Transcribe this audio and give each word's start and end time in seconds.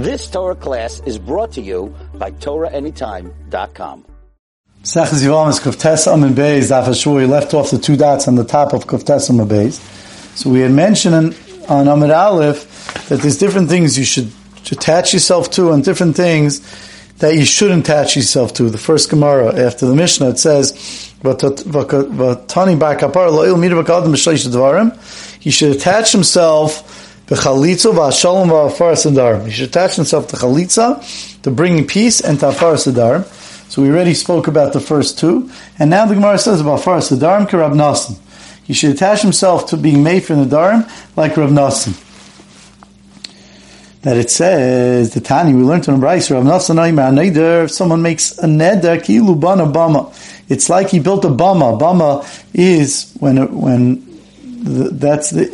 This 0.00 0.30
Torah 0.30 0.54
class 0.54 1.02
is 1.04 1.18
brought 1.18 1.52
to 1.52 1.60
you 1.60 1.94
by 2.14 2.30
TorahAnytime.com. 2.30 4.06
Yivam 4.82 5.50
is 5.50 5.60
Kuftes 5.60 6.06
Amin 6.06 6.32
Beis, 6.32 6.70
Daf 6.70 7.14
We 7.14 7.26
left 7.26 7.52
off 7.52 7.70
the 7.70 7.78
two 7.78 7.98
dots 7.98 8.26
on 8.26 8.34
the 8.34 8.44
top 8.44 8.72
of 8.72 8.86
Kuftes 8.86 9.28
Amin 9.28 9.46
Beis. 9.46 9.78
So 10.38 10.48
we 10.48 10.60
had 10.60 10.70
mentioned 10.70 11.36
on 11.68 11.86
Amid 11.86 12.10
Aleph 12.10 13.08
that 13.10 13.20
there's 13.20 13.36
different 13.36 13.68
things 13.68 13.98
you 13.98 14.04
should 14.04 14.32
attach 14.72 15.12
yourself 15.12 15.50
to 15.50 15.70
and 15.72 15.84
different 15.84 16.16
things 16.16 16.62
that 17.18 17.34
you 17.34 17.44
shouldn't 17.44 17.84
attach 17.84 18.16
yourself 18.16 18.54
to. 18.54 18.70
The 18.70 18.78
first 18.78 19.10
Gemara 19.10 19.54
after 19.54 19.84
the 19.84 19.94
Mishnah, 19.94 20.30
it 20.30 20.38
says. 20.38 20.72
He 25.40 25.50
should 25.50 25.76
attach 25.76 26.12
himself 26.12 26.99
b'chalitza 27.30 27.92
v'ashalom 27.94 28.48
v'afar. 28.50 29.44
He 29.46 29.50
should 29.50 29.68
attach 29.68 29.96
himself 29.96 30.28
to 30.28 30.36
chalitza, 30.36 31.42
to 31.42 31.50
bringing 31.50 31.86
peace, 31.86 32.20
and 32.20 32.38
to 32.40 32.48
afar. 32.48 32.76
So 32.76 33.82
we 33.82 33.88
already 33.88 34.14
spoke 34.14 34.48
about 34.48 34.74
the 34.74 34.80
first 34.80 35.18
two, 35.18 35.50
and 35.78 35.88
now 35.88 36.04
the 36.04 36.14
Gemara 36.14 36.38
says 36.38 36.60
about 36.60 36.80
afar 36.80 36.98
sadarim 36.98 37.48
karab 37.48 37.72
nasim. 37.72 38.18
He 38.64 38.74
should 38.74 38.92
attach 38.92 39.22
himself 39.22 39.70
to 39.70 39.76
being 39.76 40.04
made 40.04 40.24
for 40.24 40.34
Nadarim 40.34 40.88
like 41.16 41.36
Rav 41.36 41.50
Nasim 41.50 42.06
that 44.02 44.16
it 44.16 44.30
says 44.30 45.12
the 45.12 45.20
Tani 45.20 45.54
we 45.54 45.62
learned 45.62 45.88
on 45.88 46.00
Bryce 46.00 46.30
Rav 46.30 46.44
Neder. 46.44 47.64
If 47.64 47.70
someone 47.70 48.00
makes 48.00 48.38
a 48.38 48.46
neder 48.46 48.98
kilu 48.98 49.38
bana 49.38 49.66
bama, 49.66 50.14
it's 50.48 50.70
like 50.70 50.88
he 50.88 51.00
built 51.00 51.24
a 51.24 51.28
bama. 51.28 51.78
Bama 51.78 52.24
is 52.54 53.12
when 53.18 53.60
when 53.60 54.06
the, 54.62 54.90
that's 54.90 55.30
the 55.30 55.46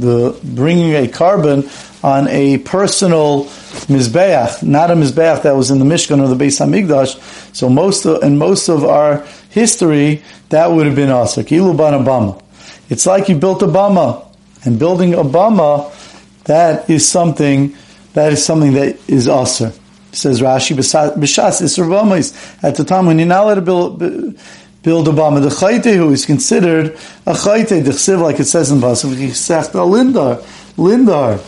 the 0.00 0.38
bringing 0.42 0.92
a 0.92 1.08
korban 1.08 1.64
on 2.04 2.28
a 2.28 2.58
personal 2.58 3.44
mizbeach, 3.88 4.62
not 4.62 4.90
a 4.90 4.94
mizbeach 4.94 5.42
that 5.42 5.56
was 5.56 5.70
in 5.70 5.78
the 5.78 5.84
Mishkan 5.84 6.22
or 6.22 6.32
the 6.32 6.44
Beis 6.44 6.60
Hamikdash. 6.60 7.54
So 7.54 7.68
most 7.68 8.04
of, 8.04 8.22
in 8.22 8.38
most 8.38 8.68
of 8.68 8.84
our 8.84 9.26
history, 9.50 10.22
that 10.50 10.70
would 10.70 10.86
have 10.86 10.94
been 10.94 11.10
asa 11.10 11.42
kilu 11.42 11.76
bana 11.76 11.98
bama. 11.98 12.40
It's 12.88 13.06
like 13.06 13.28
you 13.28 13.36
built 13.36 13.62
a 13.62 13.66
bama, 13.66 14.24
and 14.64 14.78
building 14.78 15.14
a 15.14 15.24
bama, 15.24 15.92
that 16.44 16.88
is 16.88 17.08
something 17.08 17.74
that 18.14 18.32
is 18.32 18.44
something 18.44 18.72
that 18.72 18.98
is 19.08 19.28
also. 19.28 19.72
Says 20.12 20.40
Rashi, 20.40 20.74
B'shas 20.74 21.60
Isser 21.62 22.62
at 22.62 22.76
the 22.76 22.84
time 22.84 23.06
when 23.06 23.18
you're 23.18 23.28
not 23.28 23.44
allowed 23.44 23.54
to 23.56 23.60
build, 23.60 24.00
build 24.82 25.08
a 25.08 25.12
bama, 25.12 25.42
the 25.42 25.48
chayte 25.48 25.96
who 25.96 26.10
is 26.12 26.24
considered 26.24 26.92
a 27.26 27.32
chayte, 27.32 27.84
the 27.84 27.90
chsiv, 27.90 28.20
like 28.20 28.40
it 28.40 28.44
says 28.44 28.70
in 28.70 28.80
Basel, 28.80 29.10
Sechta 29.10 29.84
Lindar, 29.84 30.42
Lindar, 30.76 31.38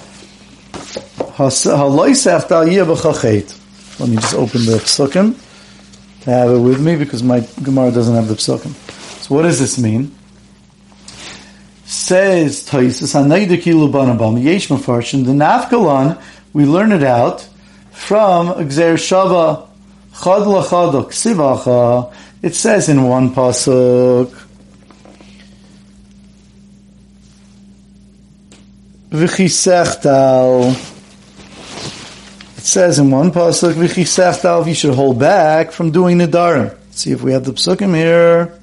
Haloi 1.37 2.11
Sechta 2.11 2.71
Yeh 2.71 2.85
Let 3.99 4.09
me 4.09 4.17
just 4.17 4.35
open 4.35 4.67
the 4.67 4.79
psukim 4.79 5.35
to 6.23 6.31
have 6.31 6.51
it 6.51 6.59
with 6.59 6.85
me 6.85 6.97
because 6.97 7.23
my 7.23 7.47
Gemara 7.63 7.91
doesn't 7.91 8.15
have 8.15 8.29
the 8.29 8.35
psukim. 8.35 8.75
So 9.23 9.35
what 9.35 9.43
does 9.43 9.59
this 9.59 9.79
mean? 9.79 10.15
Says 11.85 12.69
Taisus, 12.69 13.15
Anayda 13.15 13.61
Kilu 13.61 13.91
Banabam, 13.91 14.43
Yesh 14.43 14.69
Mafarshin, 14.69 15.25
the 15.25 15.33
Nafkalan, 15.33 16.21
we 16.53 16.65
learn 16.65 16.93
it 16.93 17.03
out 17.03 17.49
from 17.91 18.49
Gzer 18.49 18.95
Shava 18.95 19.69
Chad 20.13 20.43
Lachadok 20.43 21.11
Sivacha. 21.13 22.13
It 22.43 22.55
says 22.55 22.89
in 22.89 23.03
one 23.03 23.35
pasuk. 23.35 24.35
V'chisechtal. 29.11 30.71
It 32.57 32.65
says 32.65 32.99
in 32.99 33.11
one 33.11 33.31
pasuk, 33.31 33.75
V'chisechtal, 33.75 34.67
you 34.67 34.75
should 34.75 34.95
hold 34.95 35.19
back 35.19 35.73
from 35.73 35.91
doing 35.91 36.19
the 36.19 36.27
darim. 36.27 36.75
See 36.93 37.13
if 37.13 37.23
we 37.23 37.33
have 37.33 37.45
the 37.45 37.53
psukim 37.53 37.95
here. 37.95 38.57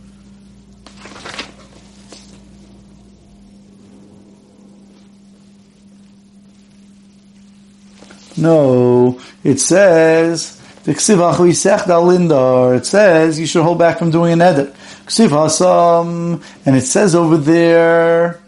No, 8.37 9.19
it 9.43 9.59
says 9.59 10.61
It 10.89 12.85
says 12.85 13.39
you 13.39 13.45
should 13.45 13.63
hold 13.63 13.77
back 13.77 13.99
from 13.99 14.09
doing 14.09 14.31
an 14.31 14.41
edit. 14.41 14.73
And 15.19 16.41
it 16.65 16.81
says 16.81 17.13
over 17.13 17.35
there 17.35 18.39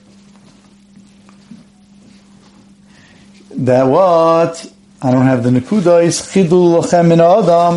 that 3.51 3.83
what? 3.83 4.71
I 5.01 5.11
don't 5.11 5.25
have 5.25 5.43
the 5.43 5.49
nekuda 5.49 6.03
is 6.03 6.21
chidul 6.21 6.81
lochem 6.81 7.07
min 7.09 7.19
adam. 7.19 7.75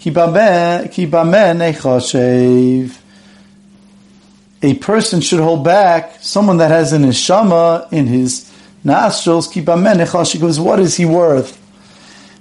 Ki 0.00 0.10
b'amen 0.12 1.72
echashev. 1.72 2.98
A 4.62 4.74
person 4.74 5.20
should 5.20 5.40
hold 5.40 5.64
back 5.64 6.16
someone 6.20 6.58
that 6.58 6.70
has 6.70 6.92
an 6.92 7.02
neshama 7.02 7.92
in 7.92 8.06
his 8.06 8.52
nostrils, 8.84 9.48
keep 9.48 9.64
amenech, 9.64 10.30
she 10.30 10.38
goes, 10.38 10.58
what 10.60 10.78
is 10.80 10.96
he 10.96 11.04
worth? 11.04 11.60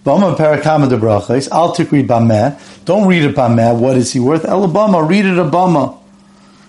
Bama 0.05 0.37
parakama 0.37 0.87
de 0.87 0.97
brachas, 0.97 1.75
take 1.75 1.91
read 1.91 2.07
bameh. 2.07 2.85
Don't 2.85 3.07
read 3.07 3.23
it 3.23 3.35
bameh, 3.35 3.75
what 3.75 3.97
is 3.97 4.13
he 4.13 4.19
worth? 4.19 4.43
Elabama, 4.43 5.03
read 5.03 5.25
it 5.25 5.39
a 5.39 5.43
bama. 5.43 5.97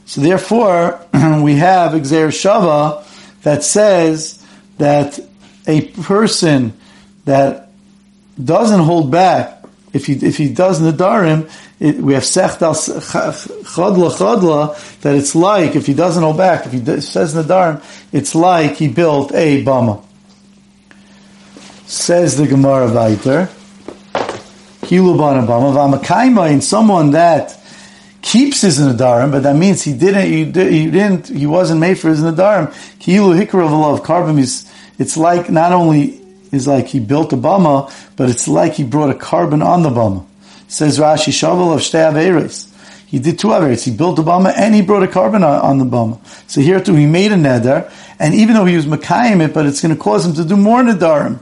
So 0.07 0.23
therefore, 0.23 0.99
we 1.43 1.57
have 1.57 1.93
Gzer 1.93 2.29
Shava 2.29 3.05
that 3.43 3.63
says 3.63 4.43
that 4.79 5.21
a 5.67 5.83
person 5.83 6.73
that 7.27 7.69
doesn't 8.43 8.81
hold 8.81 9.11
back 9.11 9.57
if 9.93 10.07
he 10.07 10.15
if 10.15 10.37
he 10.37 10.49
does 10.49 10.81
nadarim, 10.81 11.51
it, 11.81 11.97
we 11.97 12.15
have 12.15 12.23
sechtal 12.23 12.75
chadla 12.75 14.11
chadla 14.11 15.01
that 15.01 15.15
it's 15.15 15.35
like 15.35 15.75
if 15.75 15.87
he 15.87 15.95
doesn't 15.95 16.23
hold 16.23 16.37
back, 16.37 16.67
if 16.67 16.73
he 16.73 17.01
says 17.01 17.35
nadarim, 17.35 17.83
it's 18.13 18.35
like 18.35 18.77
he 18.77 18.89
built 18.89 19.33
a 19.35 19.65
bama. 19.65 20.06
Says 21.89 22.37
the 22.37 22.49
Gemara 22.49 22.89
Vayter, 22.89 23.47
kilu 24.81 25.17
bana 25.17 25.47
bama 25.47 25.73
v'amakaima 25.73 26.51
in 26.51 26.61
someone 26.61 27.13
that 27.13 27.57
keeps 28.21 28.63
his 28.63 28.81
nadarim, 28.81 29.31
but 29.31 29.45
that 29.45 29.55
means 29.55 29.85
he 29.85 29.93
didn't, 29.93 30.27
he, 30.27 30.45
did, 30.45 30.73
he 30.73 30.91
didn't, 30.91 31.29
he 31.29 31.47
wasn't 31.47 31.79
made 31.79 31.97
for 31.97 32.09
his 32.09 32.23
nadarim. 32.23 32.73
Kilu 32.99 33.41
hikra 33.41 33.67
of 33.95 34.03
korban 34.03 34.37
is, 34.41 34.69
it's 34.99 35.17
like 35.17 35.49
not 35.49 35.71
only 35.71 36.21
is 36.51 36.67
like 36.67 36.89
he 36.89 36.99
built 36.99 37.33
a 37.33 37.37
bama, 37.37 37.89
but 38.17 38.31
it's 38.31 38.49
like 38.49 38.73
he 38.73 38.83
brought 38.83 39.11
a 39.11 39.15
korban 39.15 39.65
on 39.65 39.85
the 39.85 39.91
bama. 39.91 40.27
Says 40.67 40.99
Rashi, 40.99 41.29
Shavel 41.29 41.73
of 41.73 41.81
Shtei 41.83 42.13
Averis. 42.13 42.73
He 43.07 43.21
did 43.21 43.39
two 43.39 43.49
Averis. 43.49 43.85
He 43.85 43.93
built 43.93 44.19
a 44.19 44.23
bama 44.23 44.53
and 44.57 44.75
he 44.75 44.83
brought 44.83 45.05
a 45.05 45.09
carbon 45.09 45.45
on, 45.45 45.61
on 45.61 45.79
the 45.79 45.85
bama. 45.85 46.19
So 46.51 46.61
here 46.61 46.81
too, 46.81 46.95
he 46.97 47.07
made 47.07 47.31
a 47.31 47.37
neder, 47.37 47.89
and 48.19 48.35
even 48.35 48.57
though 48.57 48.65
he 48.65 48.75
was 48.75 48.87
Makayim 48.87 49.41
it, 49.45 49.55
but 49.55 49.67
it's 49.67 49.81
going 49.81 49.95
to 49.95 50.01
cause 50.01 50.27
him 50.27 50.35
to 50.35 50.45
do 50.45 50.57
more 50.57 50.83
nedarim. 50.83 51.39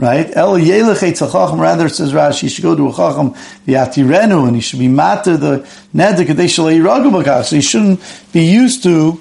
Right? 0.00 0.34
El 0.34 0.58
Yelech 0.58 1.58
rather 1.58 1.90
says 1.90 2.14
Rashi, 2.14 2.40
he 2.40 2.48
should 2.48 2.62
go 2.62 2.74
to 2.74 2.88
a 2.88 2.90
Chacham, 2.90 3.34
Atirenu, 3.66 4.46
and 4.46 4.56
he 4.56 4.62
should 4.62 4.78
be 4.78 4.88
matter 4.88 5.36
the 5.36 5.58
neder, 5.94 6.24
Kadesh 6.26 7.44
So 7.44 7.56
he 7.56 7.60
shouldn't 7.60 8.00
be 8.32 8.44
used 8.44 8.82
to 8.84 9.20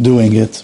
doing 0.00 0.36
it. 0.36 0.62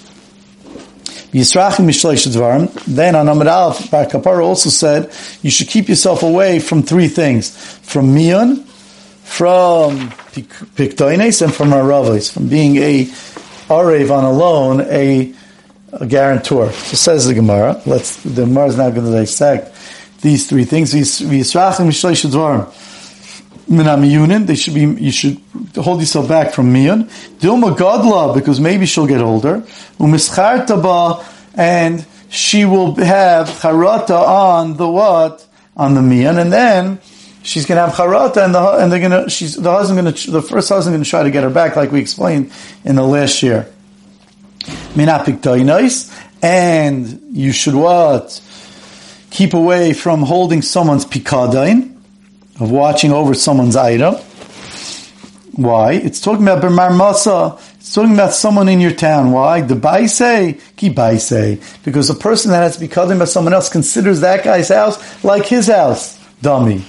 Then 1.33 3.17
on 3.17 3.29
Amid 3.29 3.49
Aleph, 3.49 3.91
Bar 3.91 4.07
Kapara 4.07 4.45
also 4.45 4.71
said 4.71 5.13
you 5.43 5.51
should 5.51 5.67
keep 5.67 5.89
yourself 5.89 6.23
away 6.23 6.61
from 6.61 6.85
three 6.85 7.09
things: 7.09 7.51
from 7.83 8.15
miyun, 8.15 8.63
from 9.25 10.11
piktoines, 10.77 11.43
and 11.43 11.53
from 11.53 11.71
aravos, 11.71 12.33
from 12.33 12.47
being 12.47 12.77
a 12.77 13.07
arev 13.69 14.17
on 14.17 14.25
a 14.25 14.33
loan, 14.33 14.81
a, 14.83 15.35
a 15.93 16.07
guarantor. 16.07 16.71
So 16.73 16.97
says 16.97 17.27
the 17.27 17.35
Gemara. 17.35 17.81
Let's 17.87 18.23
the 18.23 18.45
Gemara 18.45 18.67
is 18.67 18.77
now 18.77 18.91
going 18.91 19.07
to 19.07 19.13
dissect 19.13 19.75
these 20.21 20.49
three 20.49 20.65
things. 20.65 20.93
They 20.93 21.05
should 21.05 21.31
be. 21.31 21.41
You 24.81 25.11
should 25.11 25.41
hold 25.77 26.01
yourself 26.01 26.29
back 26.29 26.53
from 26.53 26.73
miyun. 26.73 27.05
Dilma 27.39 27.77
gadla 27.77 28.35
because 28.35 28.61
maybe 28.61 28.87
she'll 28.87 29.07
get 29.07 29.21
older. 29.21 29.61
Umischartaba 29.99 31.25
and 31.55 32.07
she 32.29 32.65
will 32.65 32.95
have 32.97 33.49
charata 33.49 34.21
on 34.21 34.77
the 34.77 34.89
what 34.89 35.47
on 35.77 35.95
the 35.95 36.01
miyun, 36.01 36.41
and 36.41 36.53
then 36.53 36.99
she's 37.43 37.67
going 37.67 37.77
to 37.77 37.87
have 37.87 37.95
charata, 37.97 38.45
and 38.45 38.55
the 38.55 38.61
and 38.61 38.93
they're 38.93 39.01
going 39.01 39.25
to 39.25 39.31
she's 39.31 39.57
the 39.57 39.71
husband 39.71 40.01
going 40.01 40.15
to 40.15 40.31
the 40.31 40.43
first 40.43 40.69
husband 40.69 40.95
going 40.95 41.05
to 41.05 41.09
try 41.09 41.23
to 41.23 41.31
get 41.31 41.45
her 41.45 41.51
back, 41.51 41.77
like 41.77 41.93
we 41.93 42.01
explained 42.01 42.53
in 42.85 42.97
the 42.97 43.03
last 43.03 43.43
year. 43.43 43.73
And 46.43 47.21
you 47.33 47.53
should 47.53 47.75
what 47.75 48.41
keep 49.31 49.55
away 49.55 49.93
from 49.93 50.23
holding 50.23 50.63
someone's 50.63 51.05
pikadain 51.05 51.95
of 52.61 52.71
watching 52.71 53.13
over 53.13 53.35
someone's 53.35 53.77
item. 53.77 54.15
Why? 55.53 55.93
It's 55.93 56.21
talking 56.21 56.43
about 56.43 56.63
B'mar 56.63 56.91
Masa. 56.91 57.59
It's 57.77 57.95
talking 57.95 58.13
about 58.15 58.33
someone 58.33 58.69
in 58.69 58.81
your 58.81 58.93
town. 58.93 59.33
Why? 59.33 59.63
The 59.63 59.75
baise, 59.75 60.61
ki 60.77 60.91
baise. 60.91 61.59
Because 61.85 62.11
a 62.11 62.15
person 62.15 62.51
that 62.51 62.63
has 62.63 62.75
to 62.75 62.81
be 62.81 62.89
by 63.19 63.25
someone 63.25 63.55
else 63.55 63.69
considers 63.69 64.21
that 64.21 64.45
guy's 64.45 64.69
house 64.69 65.25
like 65.25 65.47
his 65.47 65.69
house. 65.69 66.19
Dummy. 66.43 66.85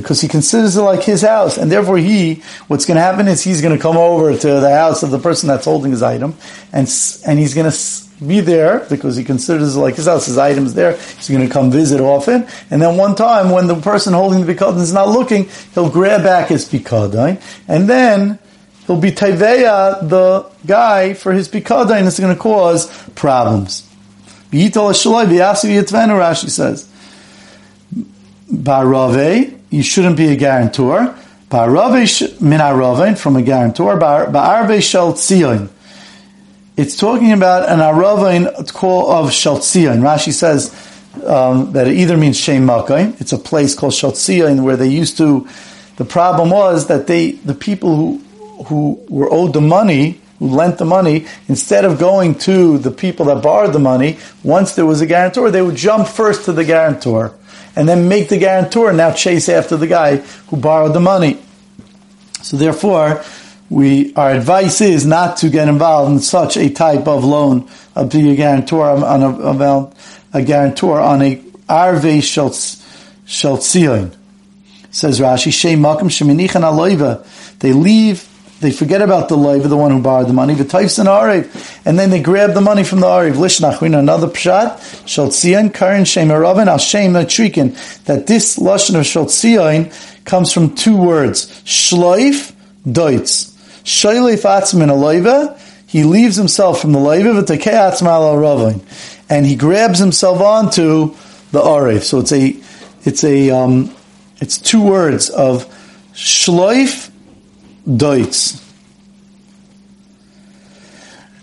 Because 0.00 0.20
he 0.20 0.28
considers 0.28 0.76
it 0.76 0.82
like 0.82 1.02
his 1.02 1.22
house. 1.22 1.58
And 1.58 1.72
therefore 1.72 1.98
he, 1.98 2.36
what's 2.68 2.86
going 2.86 2.94
to 2.96 3.02
happen 3.02 3.26
is 3.26 3.42
he's 3.42 3.60
going 3.60 3.76
to 3.76 3.82
come 3.82 3.96
over 3.96 4.36
to 4.36 4.46
the 4.46 4.70
house 4.70 5.02
of 5.02 5.10
the 5.10 5.18
person 5.18 5.48
that's 5.48 5.64
holding 5.64 5.90
his 5.90 6.02
item 6.02 6.36
and, 6.72 6.88
and 7.26 7.38
he's 7.38 7.54
going 7.54 7.68
to 7.68 7.76
be 8.24 8.40
there 8.40 8.86
because 8.88 9.16
he 9.16 9.24
considers 9.24 9.76
it 9.76 9.80
like 9.80 9.96
his 9.96 10.06
house, 10.06 10.26
his 10.26 10.38
items 10.38 10.74
there. 10.74 10.96
He's 10.96 11.28
going 11.28 11.46
to 11.46 11.52
come 11.52 11.72
visit 11.72 12.00
often. 12.00 12.46
And 12.70 12.80
then 12.80 12.96
one 12.96 13.16
time 13.16 13.50
when 13.50 13.66
the 13.66 13.80
person 13.80 14.12
holding 14.12 14.44
the 14.44 14.54
pikadon 14.54 14.80
is 14.80 14.92
not 14.92 15.08
looking, 15.08 15.48
he'll 15.74 15.90
grab 15.90 16.22
back 16.22 16.48
his 16.48 16.68
pikadon. 16.68 17.42
And 17.66 17.88
then 17.88 18.38
he'll 18.86 19.00
be 19.00 19.10
teveya 19.10 20.08
the 20.08 20.48
guy 20.64 21.14
for 21.14 21.32
his 21.32 21.48
pikadon 21.48 22.06
it's 22.06 22.20
going 22.20 22.34
to 22.34 22.40
cause 22.40 22.86
problems. 23.10 23.84
Rashi 26.16 26.50
says, 26.50 26.88
you 29.70 29.82
shouldn't 29.82 30.16
be 30.16 30.28
a 30.28 30.36
guarantor. 30.36 31.16
Barave 31.50 32.40
min 32.40 33.16
from 33.16 33.36
a 33.36 33.42
guarantor. 33.42 33.98
Ba'arve 33.98 34.82
shel 34.82 35.14
tzion 35.14 35.70
it's 36.78 36.94
talking 36.94 37.32
about 37.32 37.68
an 37.68 37.80
aravain 37.80 38.46
of 38.46 39.30
Shaltzion. 39.30 39.98
Rashi 39.98 40.32
says 40.32 40.72
um, 41.26 41.72
that 41.72 41.88
it 41.88 41.94
either 41.94 42.16
means 42.16 42.38
Shem 42.38 42.70
it's 42.70 43.32
a 43.32 43.38
place 43.38 43.74
called 43.74 43.92
Shaltzion 43.94 44.62
where 44.62 44.76
they 44.76 44.86
used 44.86 45.16
to, 45.16 45.48
the 45.96 46.04
problem 46.04 46.50
was 46.50 46.86
that 46.86 47.08
they, 47.08 47.32
the 47.32 47.54
people 47.54 47.96
who, 47.96 48.18
who 48.66 49.04
were 49.08 49.28
owed 49.28 49.54
the 49.54 49.60
money, 49.60 50.20
who 50.38 50.46
lent 50.46 50.78
the 50.78 50.84
money, 50.84 51.26
instead 51.48 51.84
of 51.84 51.98
going 51.98 52.36
to 52.36 52.78
the 52.78 52.92
people 52.92 53.26
that 53.26 53.42
borrowed 53.42 53.72
the 53.72 53.80
money, 53.80 54.16
once 54.44 54.76
there 54.76 54.86
was 54.86 55.00
a 55.00 55.06
guarantor, 55.06 55.50
they 55.50 55.62
would 55.62 55.74
jump 55.74 56.06
first 56.06 56.44
to 56.44 56.52
the 56.52 56.64
guarantor 56.64 57.34
and 57.76 57.88
then 57.88 58.08
make 58.08 58.28
the 58.28 58.38
guarantor 58.38 58.92
now 58.92 59.12
chase 59.12 59.48
after 59.48 59.76
the 59.76 59.86
guy 59.86 60.16
who 60.16 60.56
borrowed 60.56 60.94
the 60.94 61.00
money. 61.00 61.38
So 62.42 62.56
therefore, 62.56 63.24
we 63.70 64.14
our 64.14 64.30
advice 64.30 64.80
is 64.80 65.04
not 65.04 65.38
to 65.38 65.50
get 65.50 65.68
involved 65.68 66.12
in 66.12 66.20
such 66.20 66.56
a 66.56 66.70
type 66.70 67.06
of 67.06 67.24
loan 67.24 67.68
of 67.94 68.10
being 68.10 68.28
a 68.28 68.36
guarantor 68.36 68.90
on 68.90 69.22
a, 69.22 69.30
about 69.40 69.94
a 70.32 70.42
guarantor 70.42 71.00
on 71.00 71.22
a 71.22 71.42
arve 71.68 72.02
shaltzion. 73.26 74.14
Says 74.90 75.20
Rashi, 75.20 75.52
Shem 75.52 75.80
Makim 75.80 76.08
Shemenichan 76.08 76.62
Aloiva. 76.62 77.24
They 77.58 77.72
leave, 77.72 78.27
they 78.60 78.72
forget 78.72 79.02
about 79.02 79.28
the 79.28 79.36
loiva, 79.36 79.68
the 79.68 79.76
one 79.76 79.92
who 79.92 80.02
borrowed 80.02 80.28
the 80.28 80.32
money, 80.32 80.54
the 80.54 80.64
types 80.64 80.98
in 80.98 81.06
Ariv, 81.06 81.46
and 81.84 81.98
then 81.98 82.10
they 82.10 82.20
grab 82.20 82.54
the 82.54 82.60
money 82.60 82.82
from 82.82 83.00
the 83.00 83.06
Ariv. 83.06 83.34
Lishnach, 83.34 83.80
we 83.80 83.88
know 83.88 84.00
another 84.00 84.26
pshat, 84.26 84.78
Shaltzion, 85.04 85.72
Karin 85.72 86.04
Shem 86.04 86.28
Eravin, 86.28 86.66
Al 86.66 86.78
Shem 86.78 87.12
Trikin, 87.12 88.04
that 88.04 88.26
this 88.26 88.58
Lashon 88.58 88.96
of 88.96 89.02
Shaltzion 89.02 90.24
comes 90.24 90.52
from 90.52 90.74
two 90.74 90.96
words, 90.96 91.46
Shloif, 91.62 92.52
Deutz. 92.84 93.54
Shoylef 93.84 94.42
atzmin 94.42 94.90
aloiva, 94.90 95.58
he 95.86 96.04
leaves 96.04 96.36
himself 96.36 96.80
from 96.80 96.92
the 96.92 96.98
loiva, 96.98 97.42
v'tekei 97.42 98.84
and 99.30 99.46
he 99.46 99.56
grabs 99.56 99.98
himself 99.98 100.40
onto 100.40 101.14
the 101.52 101.60
arif. 101.60 102.02
So 102.02 102.18
it's 102.18 102.32
a, 102.32 102.54
it's 103.04 103.24
a, 103.24 103.50
um, 103.50 103.94
it's 104.40 104.58
two 104.58 104.82
words 104.82 105.30
of 105.30 105.66
shloif 106.12 107.10
doitz. 107.88 108.64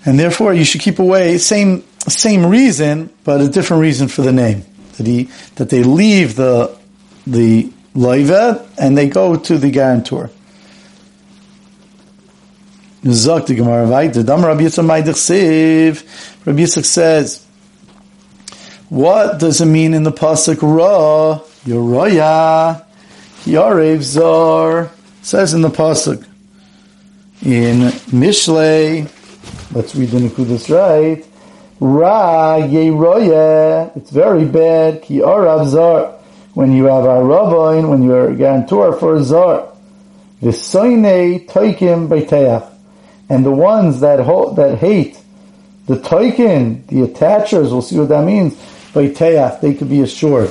And 0.06 0.19
therefore 0.19 0.53
you 0.53 0.63
should 0.63 0.81
keep 0.81 1.00
away, 1.00 1.39
same, 1.39 1.83
same 2.07 2.45
reason, 2.45 3.09
but 3.24 3.42
a 3.42 3.50
different 3.50 3.81
reason 3.81 4.07
for 4.07 4.21
the 4.21 4.31
name. 4.31 4.63
That 4.97 5.07
he, 5.07 5.30
that 5.56 5.69
they 5.69 5.83
leave 5.83 6.36
the, 6.36 6.77
the 7.25 7.71
loiva 7.95 8.68
and 8.77 8.97
they 8.97 9.09
go 9.09 9.36
to 9.36 9.57
the 9.57 9.71
guarantor. 9.71 10.30
Zok 13.03 13.48
the 13.48 13.56
Gemara 13.56 13.88
weiter. 13.88 14.24
Dam 14.24 14.44
Rabbi 14.44 14.62
Yitzchak 14.62 14.88
Rabbi 16.45 16.59
Yitzchak 16.59 16.86
says, 16.86 17.45
what 18.89 19.39
does 19.39 19.62
it 19.62 19.65
mean 19.65 19.94
in 19.94 20.03
the 20.03 20.12
pasuk 20.12 20.62
Ra? 20.62 21.39
Yoroya. 21.65 22.86
Yarev 23.44 24.01
Zor. 24.01 24.91
Says 25.21 25.53
in 25.53 25.62
the 25.62 25.69
pasuk. 25.69 26.25
In 27.45 27.92
Mishlei. 28.09 29.07
Let's 29.71 29.95
read 29.95 30.09
the 30.09 30.18
Nekudas 30.18 30.68
right. 30.68 31.24
Ra 31.80 32.57
Yeroya. 32.57 33.95
It's 33.95 34.09
very 34.09 34.45
bad. 34.45 35.03
Ki 35.03 35.19
Arav 35.19 35.68
Zor. 35.68 36.19
When 36.56 36.74
you 36.74 36.86
have 36.86 37.06
a 37.06 37.24
rabbi, 37.24 37.86
when 37.88 38.01
you 38.01 38.13
are 38.13 38.30
a 38.30 38.36
guarantor 38.36 38.94
for 38.94 39.18
a 39.18 39.24
Zor. 39.24 39.71
V'soinei 40.42 41.47
toikim 41.47 42.07
beiteach 42.07 42.68
and 43.30 43.45
the 43.45 43.51
ones 43.51 44.00
that 44.00 44.19
ho- 44.21 44.53
that 44.56 44.80
hate 44.80 45.18
the 45.86 45.98
toikin, 45.98 46.86
the 46.88 47.07
attachers, 47.07 47.69
we'll 47.69 47.83
see 47.83 48.00
what 48.00 48.09
that 48.09 48.25
means. 48.25 48.56
By 48.91 49.07
teach, 49.07 49.62
they 49.62 49.75
could 49.75 49.89
be 49.89 50.01
assured. 50.01 50.50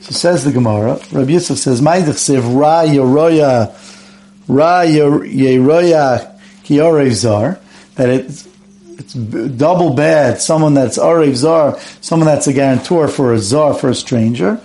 So 0.00 0.10
says 0.12 0.44
the 0.44 0.50
Gemara. 0.50 0.94
Rabbi 1.12 1.30
Yisuf 1.30 1.58
says, 1.58 1.80
"Ma'idich 1.80 2.58
ra 2.58 2.82
yeroya, 2.82 3.72
ra 4.48 4.82
yeroya 4.82 6.32
kiyorev 6.64 7.12
zar." 7.12 7.58
That 7.96 8.08
it's 8.10 8.48
it's 8.98 9.14
double 9.14 9.94
bad. 9.94 10.40
Someone 10.40 10.74
that's 10.74 10.98
arev 10.98 11.34
zar, 11.34 11.78
someone 12.00 12.26
that's 12.26 12.46
a 12.46 12.52
guarantor 12.52 13.08
for 13.08 13.32
a 13.32 13.38
zar 13.38 13.74
for 13.74 13.90
a 13.90 13.94
stranger. 13.94 14.60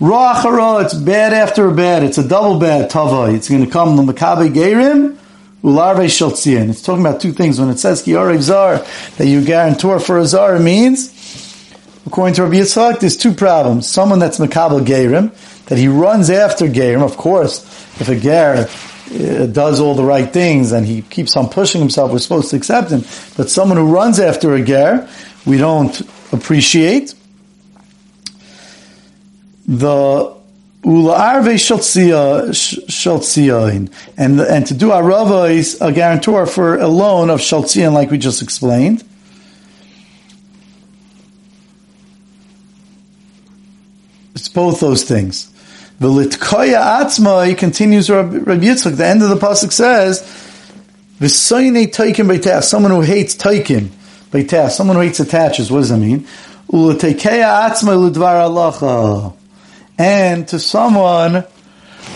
Ra 0.00 0.80
it's 0.80 0.94
bad 0.94 1.32
after 1.32 1.66
a 1.68 1.74
bad. 1.74 2.04
It's 2.04 2.18
a 2.18 2.26
double 2.26 2.58
bad 2.58 2.88
tava. 2.88 3.34
It's 3.34 3.48
going 3.48 3.64
to 3.64 3.70
come 3.70 3.96
the 3.96 4.12
makabe 4.12 4.52
gerim 4.52 5.18
Ularve 5.62 6.06
Shaltzian. 6.06 6.70
It's 6.70 6.82
talking 6.82 7.04
about 7.04 7.20
two 7.20 7.32
things. 7.32 7.58
When 7.58 7.68
it 7.68 7.78
says 7.78 8.04
Kiyarev 8.04 8.40
Zar, 8.40 8.84
that 9.16 9.26
you 9.26 9.44
guarantor 9.44 9.98
for 9.98 10.18
a 10.18 10.24
Zar, 10.24 10.56
it 10.56 10.60
means, 10.60 11.74
according 12.06 12.34
to 12.34 12.44
Rabbi 12.44 12.56
Yitzchak, 12.56 13.00
there's 13.00 13.16
two 13.16 13.34
problems. 13.34 13.88
Someone 13.88 14.20
that's 14.20 14.38
Makabal 14.38 14.86
Gerim, 14.86 15.34
that 15.66 15.78
he 15.78 15.88
runs 15.88 16.30
after 16.30 16.66
Gerim. 16.66 17.02
Of 17.02 17.16
course, 17.16 17.64
if 18.00 18.08
a 18.08 18.18
Ger 18.18 18.68
Uh, 19.10 19.46
does 19.46 19.80
all 19.80 19.94
the 19.94 20.04
right 20.04 20.30
things 20.30 20.72
and 20.72 20.84
he 20.84 21.00
keeps 21.00 21.34
on 21.34 21.48
pushing 21.48 21.80
himself, 21.80 22.12
we're 22.12 22.18
supposed 22.18 22.50
to 22.50 22.56
accept 22.56 22.90
him. 22.90 23.00
But 23.38 23.48
someone 23.48 23.78
who 23.78 23.90
runs 23.90 24.20
after 24.20 24.54
a 24.54 24.62
Ger, 24.62 25.08
we 25.46 25.56
don't 25.56 25.98
appreciate. 26.30 27.14
The 29.66 30.36
Ula'arve 30.82 31.54
shaltziyain. 31.56 33.88
Uh, 33.88 33.92
uh, 33.92 34.12
and, 34.18 34.40
and 34.40 34.66
to 34.66 34.74
do 34.74 34.88
arava 34.88 35.50
is 35.50 35.80
a 35.80 35.90
guarantor 35.90 36.46
for 36.46 36.76
a 36.76 36.86
loan 36.86 37.30
of 37.30 37.40
shaltziyain 37.40 37.94
like 37.94 38.10
we 38.10 38.18
just 38.18 38.42
explained. 38.42 39.04
It's 44.34 44.48
both 44.48 44.80
those 44.80 45.04
things. 45.04 45.50
The 46.00 46.08
litkoya 46.08 47.00
atzma, 47.00 47.46
he 47.46 47.54
continues 47.54 48.08
Rabbi 48.08 48.36
Yitzchak, 48.36 48.96
the 48.96 49.06
end 49.06 49.22
of 49.22 49.30
the 49.30 49.36
pasuk 49.36 49.72
says, 49.72 50.22
V'soyne 51.20 51.86
taikim 51.88 52.28
beitach, 52.28 52.62
someone 52.62 52.92
who 52.92 53.00
hates 53.00 53.34
taikim, 53.36 53.88
beitach, 54.30 54.70
someone 54.70 54.96
who 54.96 55.02
hates 55.02 55.20
attaches, 55.20 55.70
what 55.70 55.80
does 55.80 55.88
that 55.88 55.98
mean? 55.98 56.26
Ulatekeya 56.70 57.68
atzma 57.68 58.10
ludvar 58.10 58.48
alacha 58.48 59.34
and 59.98 60.46
to 60.48 60.58
someone 60.60 61.44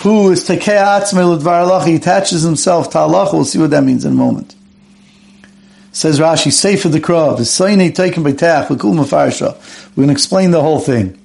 who 0.02 0.30
is 0.30 0.48
tekei 0.48 1.86
he 1.86 1.94
attaches 1.96 2.42
himself 2.42 2.90
to 2.90 2.98
Allah. 2.98 3.28
We'll 3.32 3.44
see 3.44 3.58
what 3.58 3.70
that 3.70 3.82
means 3.82 4.04
in 4.04 4.12
a 4.12 4.14
moment. 4.14 4.54
Says 5.90 6.20
Rashi, 6.20 6.52
say 6.52 6.76
for 6.76 6.88
the 6.88 7.00
sayne 7.00 7.92
taken 7.92 8.22
by 8.22 8.32
tach, 8.32 8.70
We're 8.70 8.76
going 8.76 8.96
to 8.96 10.12
explain 10.12 10.50
the 10.52 10.62
whole 10.62 10.80
thing. 10.80 11.18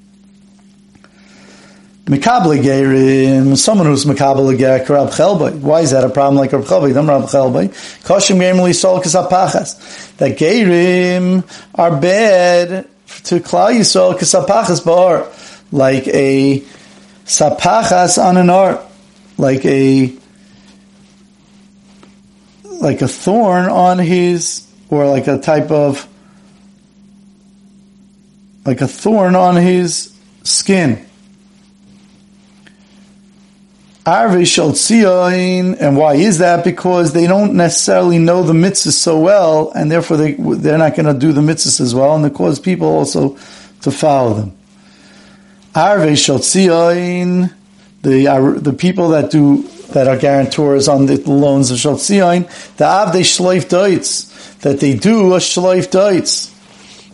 Mikabel 2.07 2.63
gerim, 2.63 3.57
someone 3.57 3.87
who's 3.87 4.05
mikabel 4.05 4.57
ger 4.57 4.79
karab 4.79 5.09
chelbay. 5.09 5.59
Why 5.59 5.81
is 5.81 5.91
that 5.91 6.05
a 6.05 6.09
problem 6.09 6.37
like 6.37 6.53
Rab 6.53 6.63
chelbay? 6.63 6.93
Dam 6.93 7.09
Rab 7.09 7.23
chelbay. 7.23 7.67
Koshim 8.05 8.37
gerim 8.37 8.63
li 8.63 8.71
sol 8.71 9.01
kasapachas. 9.01 10.15
That 10.15 10.37
gerim 10.37 11.43
are 11.75 11.99
bad 11.99 12.87
to 13.25 13.39
klal 13.41 13.73
yisol 13.73 14.17
kasapachas 14.17 14.85
bar 14.85 15.27
like 15.73 16.07
a 16.07 16.63
sapachas 17.25 18.23
on 18.23 18.37
an 18.37 18.49
art, 18.49 18.81
like 19.37 19.65
a 19.65 20.15
like 22.79 23.01
a 23.01 23.07
thorn 23.09 23.65
on 23.65 23.99
his, 23.99 24.65
or 24.89 25.07
like 25.07 25.27
a 25.27 25.39
type 25.39 25.71
of 25.71 26.07
like 28.65 28.79
a 28.79 28.87
thorn 28.87 29.35
on 29.35 29.57
his 29.57 30.17
skin. 30.43 31.05
Arve 34.07 34.43
Shaltzion, 34.43 35.75
and 35.81 35.97
why 35.97 36.13
is 36.13 36.37
that? 36.37 36.63
Because 36.63 37.11
they 37.11 37.27
don't 37.27 37.55
necessarily 37.55 38.19
know 38.19 38.41
the 38.41 38.53
mitzvahs 38.53 38.93
so 38.93 39.19
well, 39.19 39.73
and 39.75 39.91
therefore 39.91 40.15
they, 40.15 40.31
they're 40.31 40.77
not 40.77 40.95
going 40.95 41.13
to 41.13 41.19
do 41.19 41.33
the 41.33 41.41
mitzvahs 41.41 41.81
as 41.81 41.93
well, 41.93 42.15
and 42.15 42.23
they 42.23 42.29
cause 42.29 42.57
people 42.57 42.87
also 42.87 43.37
to 43.81 43.91
follow 43.91 44.33
them. 44.33 44.57
Arve 45.75 46.11
Shaltzion, 46.11 47.53
the, 48.03 48.59
the 48.61 48.71
people 48.71 49.09
that 49.09 49.29
do, 49.29 49.63
that 49.89 50.07
are 50.07 50.15
guarantors 50.15 50.87
on 50.87 51.07
the 51.07 51.17
loans 51.29 51.69
of 51.69 51.77
Shaltzion, 51.77 52.47
the 52.77 52.85
Avde 52.85 53.19
Shleif 53.25 54.61
that 54.61 54.79
they 54.79 54.93
do 54.95 55.33
a 55.33 55.39
Shleif. 55.39 56.53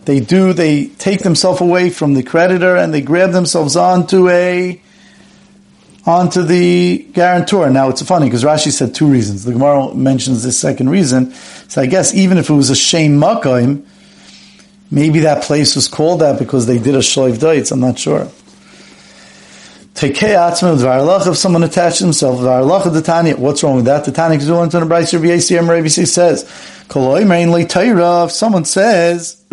They 0.04 0.20
do, 0.20 0.52
they 0.52 0.86
take 0.86 1.24
themselves 1.24 1.60
away 1.60 1.90
from 1.90 2.14
the 2.14 2.22
creditor 2.22 2.76
and 2.76 2.94
they 2.94 3.00
grab 3.00 3.32
themselves 3.32 3.74
onto 3.74 4.28
a, 4.28 4.80
onto 6.06 6.42
the 6.42 6.98
guarantor. 7.12 7.70
Now 7.70 7.88
it's 7.88 8.02
funny 8.02 8.26
because 8.26 8.44
Rashi 8.44 8.70
said 8.70 8.94
two 8.94 9.06
reasons. 9.06 9.44
The 9.44 9.52
Gemara 9.52 9.94
mentions 9.94 10.42
this 10.42 10.58
second 10.58 10.90
reason. 10.90 11.32
So 11.68 11.80
I 11.82 11.86
guess 11.86 12.14
even 12.14 12.38
if 12.38 12.50
it 12.50 12.54
was 12.54 12.70
a 12.70 12.76
shame 12.76 13.18
makayim, 13.18 13.86
maybe 14.90 15.20
that 15.20 15.44
place 15.44 15.74
was 15.74 15.88
called 15.88 16.20
that 16.20 16.38
because 16.38 16.66
they 16.66 16.78
did 16.78 16.94
a 16.94 16.98
shloiv 16.98 17.38
daitz. 17.38 17.72
I'm 17.72 17.80
not 17.80 17.98
sure. 17.98 18.28
If 19.96 21.36
someone 21.36 21.62
attached 21.62 22.00
himself, 22.00 22.40
what's 23.38 23.62
wrong 23.62 23.76
with 23.76 23.84
that? 23.84 24.04
The 24.04 24.10
Tanya 24.12 24.38
is 24.38 24.50
willing 24.50 24.70
to 24.70 24.80
the 24.80 24.86
Bryce 24.86 25.14
Rabbi 25.14 25.86
says, 25.88 26.42
If 26.90 28.32
someone 28.32 28.64
says, 28.64 29.44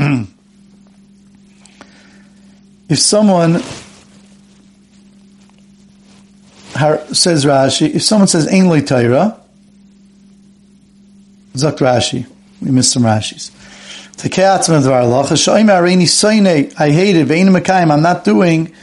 if 2.89 2.99
someone 2.99 3.61
says 7.13 7.45
Rashi, 7.45 7.95
if 7.95 8.03
someone 8.03 8.27
says 8.27 8.47
Ein 8.47 8.67
Loi 8.67 8.81
Torah, 8.81 9.39
Zak 11.55 11.75
Rashi, 11.75 12.25
we 12.61 12.71
missed 12.71 12.91
some 12.91 13.03
Rashis. 13.03 13.51
I 14.23 14.27
hate 16.91 17.15
it. 17.15 17.91
I'm 17.91 18.01
not 18.01 18.23
doing 18.23 18.73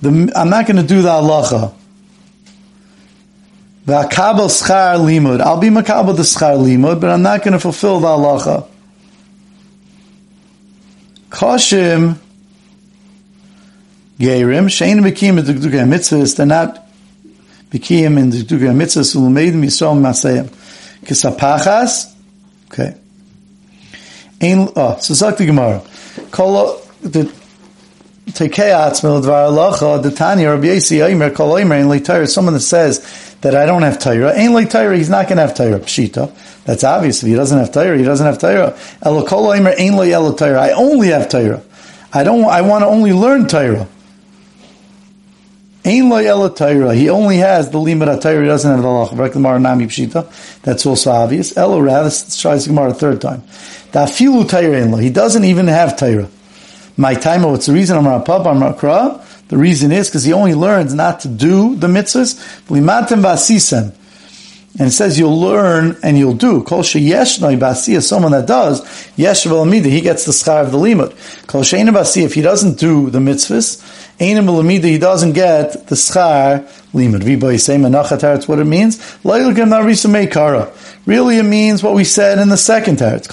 the, 0.00 0.32
I'm 0.36 0.48
not 0.48 0.66
going 0.66 0.76
to 0.76 0.82
do 0.82 1.02
the 1.02 1.08
halacha. 1.08 1.74
V'akabel 3.84 4.48
schar 4.48 4.96
limud. 4.96 5.40
I'll 5.40 5.58
be 5.58 5.68
makabel 5.68 6.16
the 6.16 6.22
schar 6.22 6.56
limud, 6.56 7.00
but 7.00 7.10
I'm 7.10 7.22
not 7.22 7.42
going 7.42 7.52
to 7.52 7.58
fulfill 7.58 8.00
the 8.00 8.06
halacha. 8.06 8.68
Koshim 11.30 12.18
Gerim, 14.20 14.66
Shein 14.66 15.02
the 15.02 15.52
Gdugah 15.52 15.88
Mitzvahs, 15.88 16.36
they're 16.36 16.46
not 16.46 16.86
Bekim 17.70 18.18
in 18.18 18.30
the 18.30 18.38
Gdugah 18.38 18.74
Mitzvahs, 18.74 19.14
Ulumedim 19.16 19.64
Yisrael 19.64 19.98
Masayim. 20.00 20.48
Kisapachas, 21.04 22.12
okay. 22.70 22.94
Ein, 24.42 24.68
oh, 24.74 24.96
so 25.00 25.14
sagt 25.14 25.38
die 25.38 25.46
Gemara. 25.46 25.82
Kolo, 26.30 26.80
the 27.02 27.30
Tekei 28.32 28.70
Atzmil 28.70 29.22
Dvar 29.22 29.50
Alacha, 29.50 30.02
the 30.02 30.10
Tanya, 30.10 30.50
Rabbi 30.50 30.68
Yasi 30.68 31.02
Aimer, 31.02 31.30
Kol 31.30 31.58
Aimer, 31.58 31.76
Ein 31.76 31.86
Leitayra, 31.86 32.28
someone 32.28 32.54
that 32.54 32.60
says 32.60 33.36
that 33.40 33.54
I 33.54 33.66
don't 33.66 33.82
have 33.82 33.98
Torah, 33.98 34.32
Ein 34.32 34.50
Leitayra, 34.50 34.96
he's 34.96 35.10
not 35.10 35.26
going 35.26 35.36
to 35.36 35.46
have 35.46 35.54
Torah, 35.54 35.80
Pshita. 35.80 36.32
That's 36.64 36.84
obvious. 36.84 37.22
If 37.22 37.28
he 37.28 37.34
doesn't 37.34 37.58
have 37.58 37.72
Torah, 37.72 37.96
he 37.98 38.04
doesn't 38.04 38.24
have 38.24 38.38
Torah. 38.38 38.78
Elo 39.02 39.26
Kol 39.26 39.52
Aimer, 39.52 39.74
Ein 39.78 39.96
Le 39.96 40.08
Elo 40.10 40.36
I 40.38 40.72
only 40.72 41.08
have 41.08 41.28
Torah. 41.28 41.62
I 42.12 42.24
don't, 42.24 42.44
I 42.44 42.62
want 42.62 42.82
to 42.82 42.86
only 42.86 43.12
learn 43.12 43.46
Torah. 43.46 43.66
Ein 43.66 43.68
Lo 43.68 43.78
Elo 43.78 43.86
Torah. 43.86 43.88
He 45.82 46.00
only 46.02 46.24
has 47.38 47.70
the 47.70 47.78
Limud 47.78 48.20
Torah. 48.20 48.42
He 48.42 48.46
doesn't 48.46 48.70
have 48.70 48.82
the 48.82 48.88
Pshita. 49.86 50.62
That's 50.62 50.84
also 50.84 51.10
obvious. 51.10 51.56
Elo 51.56 51.82
this 51.82 52.40
tries 52.40 52.66
Gemara 52.66 52.90
a 52.90 52.94
third 52.94 53.20
time. 53.20 53.42
Da 53.92 54.06
Filu 54.06 54.48
Torah 54.48 54.76
Ein 54.76 54.90
Lo. 54.90 54.98
He 54.98 55.10
doesn't 55.10 55.44
even 55.44 55.68
have 55.68 55.96
Torah. 55.96 56.28
My 56.96 57.14
time, 57.14 57.44
what's 57.44 57.66
the 57.66 57.72
reason? 57.72 57.96
I'm 57.96 58.04
Rapab, 58.04 58.46
I'm. 58.46 58.60
The 59.48 59.56
reason 59.56 59.90
is 59.90 60.08
because 60.08 60.24
he 60.24 60.32
only 60.34 60.54
learns 60.54 60.92
not 60.92 61.20
to 61.20 61.28
do 61.28 61.74
the 61.76 61.86
mitzvahs. 61.86 62.34
Limatim 62.66 63.22
vasisem. 63.22 63.94
And 64.78 64.88
it 64.88 64.92
says 64.92 65.18
you'll 65.18 65.40
learn 65.40 65.96
and 66.02 66.16
you'll 66.16 66.34
do. 66.34 66.62
Kol 66.62 66.82
sheyeshnoi 66.82 67.58
basi 67.58 68.00
someone 68.06 68.32
that 68.32 68.46
does, 68.46 68.80
yesh 69.16 69.42
he 69.42 70.00
gets 70.00 70.24
the 70.24 70.32
schar 70.32 70.62
of 70.64 70.70
the 70.70 70.78
limud. 70.78 71.10
Kol 71.48 71.62
basi, 71.62 72.22
if 72.22 72.34
he 72.34 72.40
doesn't 72.40 72.78
do 72.78 73.10
the 73.10 73.18
mitzvahs, 73.18 73.80
einim 74.18 74.46
v'lamida, 74.46 74.84
he 74.84 74.98
doesn't 74.98 75.32
get 75.32 75.88
the 75.88 75.96
schar 75.96 76.62
limud. 76.94 77.22
Viboy 77.22 77.60
say 77.60 77.76
menachat 77.76 78.20
that's 78.20 78.46
what 78.46 78.60
it 78.60 78.64
means. 78.64 78.98
Meikara. 79.24 80.70
Really, 81.04 81.38
it 81.38 81.42
means 81.42 81.82
what 81.82 81.94
we 81.94 82.04
said 82.04 82.38
in 82.38 82.48
the 82.48 82.56
second 82.56 82.98
teretz. 82.98 83.26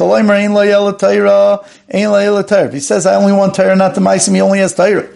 If 1.90 2.74
he 2.74 2.80
says, 2.80 3.06
I 3.06 3.16
only 3.16 3.34
want 3.34 3.56
Torah, 3.56 3.76
not 3.76 3.94
the 3.94 4.02
Maisim, 4.02 4.34
he 4.34 4.42
only 4.42 4.60
has 4.60 4.74
Torah. 4.74 5.08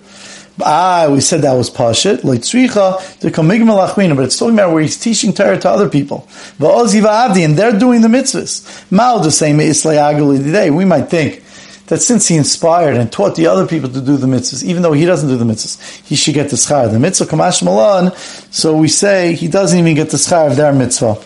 Ah, 0.64 1.10
we 1.12 1.22
said 1.22 1.42
that 1.42 1.54
was 1.54 1.70
Pashit. 1.70 2.22
Leitzwecha, 2.22 3.20
the 3.20 3.32
Komigma 3.32 3.88
Lachwin, 3.88 4.16
but 4.16 4.26
it's 4.26 4.38
talking 4.38 4.56
about 4.56 4.74
where 4.74 4.82
he's 4.82 4.98
teaching 4.98 5.34
Torah 5.34 5.58
to 5.60 5.70
other 5.70 5.90
people. 5.90 6.28
And 6.60 7.58
they're 7.58 7.80
doing 7.80 8.02
the 8.02 8.08
mitzvahs. 8.08 8.92
Mal 8.92 9.20
the 9.20 9.32
same 9.32 9.58
today. 9.58 10.70
We 10.70 10.86
might 10.86 11.10
think 11.10 11.44
that 11.88 12.00
since 12.00 12.28
he 12.28 12.38
inspired 12.38 12.96
and 12.96 13.12
taught 13.12 13.36
the 13.36 13.48
other 13.48 13.68
people 13.68 13.90
to 13.90 14.02
do 14.02 14.18
the 14.18 14.28
mitzvahs, 14.28 14.64
even 14.64 14.82
though 14.82 14.94
he 14.94 15.06
doesn't 15.06 15.28
do 15.28 15.38
the 15.38 15.46
mitzvahs, 15.46 16.06
he 16.06 16.16
should 16.16 16.34
get 16.34 16.50
the 16.50 16.56
schar. 16.56 16.92
The 16.92 17.00
mitzvah 17.00 18.16
so 18.52 18.78
we 18.78 18.88
say 18.88 19.34
he 19.34 19.48
doesn't 19.48 19.78
even 19.78 19.96
get 19.96 20.10
the 20.10 20.18
schar 20.18 20.50
of 20.50 20.56
their 20.56 20.74
mitzvah. 20.74 21.22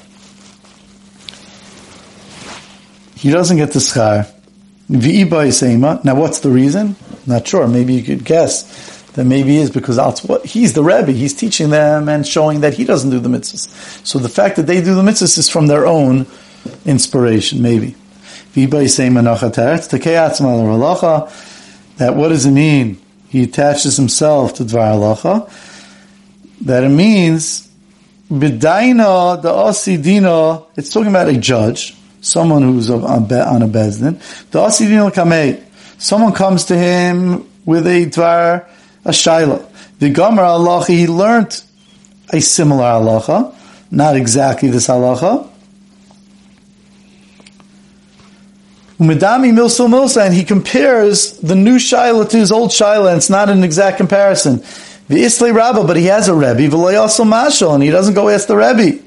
he 3.25 3.31
doesn't 3.31 3.57
get 3.57 3.71
the 3.71 3.79
schar. 3.79 4.31
Now, 4.87 6.15
what's 6.15 6.41
the 6.41 6.51
reason? 6.51 6.95
Not 7.25 7.47
sure. 7.47 7.67
Maybe 7.67 7.95
you 7.95 8.03
could 8.03 8.23
guess 8.23 8.94
that 9.15 9.25
maybe 9.25 9.57
is 9.57 9.69
because 9.69 9.95
that's 9.95 10.23
what 10.23 10.45
he's 10.45 10.73
the 10.73 10.83
Rebbe. 10.83 11.11
He's 11.11 11.33
teaching 11.33 11.69
them 11.69 12.09
and 12.09 12.25
showing 12.25 12.61
that 12.61 12.73
he 12.73 12.83
doesn't 12.83 13.09
do 13.09 13.19
the 13.19 13.29
mitzvahs. 13.29 14.05
So 14.05 14.19
the 14.19 14.29
fact 14.29 14.57
that 14.57 14.67
they 14.67 14.81
do 14.81 14.95
the 14.95 15.01
mitzvahs 15.01 15.37
is 15.37 15.49
from 15.49 15.67
their 15.67 15.85
own 15.85 16.27
inspiration, 16.85 17.61
maybe. 17.61 17.95
That 18.53 18.71
what 22.15 22.29
does 22.29 22.45
it 22.45 22.51
mean? 22.51 23.01
He 23.29 23.43
attaches 23.43 23.97
himself 23.97 24.53
to 24.55 24.63
Dvar 24.63 24.93
Halacha. 24.93 25.49
That 26.61 26.83
it 26.83 26.89
means, 26.89 27.69
B'daina 28.29 29.41
the 29.41 29.51
Osidina, 29.51 30.65
it's 30.77 30.91
talking 30.91 31.09
about 31.09 31.27
a 31.27 31.37
judge 31.37 31.95
someone 32.25 32.63
who's 32.63 32.89
on 32.89 33.03
a 33.03 33.67
bezdin. 33.67 34.19
The 34.49 34.59
asidin 34.59 35.11
kamei, 35.11 35.63
someone 35.97 36.33
comes 36.33 36.65
to 36.65 36.77
him 36.77 37.47
with 37.65 37.85
a 37.85 38.07
dvar, 38.07 38.67
a 39.05 39.11
shaila. 39.11 39.65
The 39.99 40.09
gomer 40.09 40.43
halacha, 40.43 40.87
he 40.87 41.07
learned 41.07 41.63
a 42.33 42.41
similar 42.41 42.83
halacha, 42.83 43.55
not 43.91 44.15
exactly 44.15 44.69
this 44.69 44.87
halacha. 44.87 45.47
Umidami 48.99 49.53
milsa 49.53 49.87
milsa, 49.87 50.25
and 50.25 50.33
he 50.33 50.43
compares 50.43 51.37
the 51.39 51.55
new 51.55 51.75
shaila 51.75 52.29
to 52.29 52.37
his 52.37 52.51
old 52.51 52.71
shaila, 52.71 53.09
and 53.09 53.17
it's 53.17 53.29
not 53.29 53.49
an 53.49 53.63
exact 53.63 53.97
comparison. 53.97 54.57
The 55.07 55.23
Isli 55.23 55.53
Rabba, 55.53 55.83
but 55.83 55.97
he 55.97 56.05
has 56.05 56.27
a 56.27 56.33
Rebbe, 56.33 56.75
also 56.75 57.23
Mashal, 57.23 57.75
and 57.75 57.83
he 57.83 57.91
doesn't 57.91 58.15
go 58.15 58.27
ask 58.27 58.47
the 58.47 58.55
Rebbe. 58.55 59.03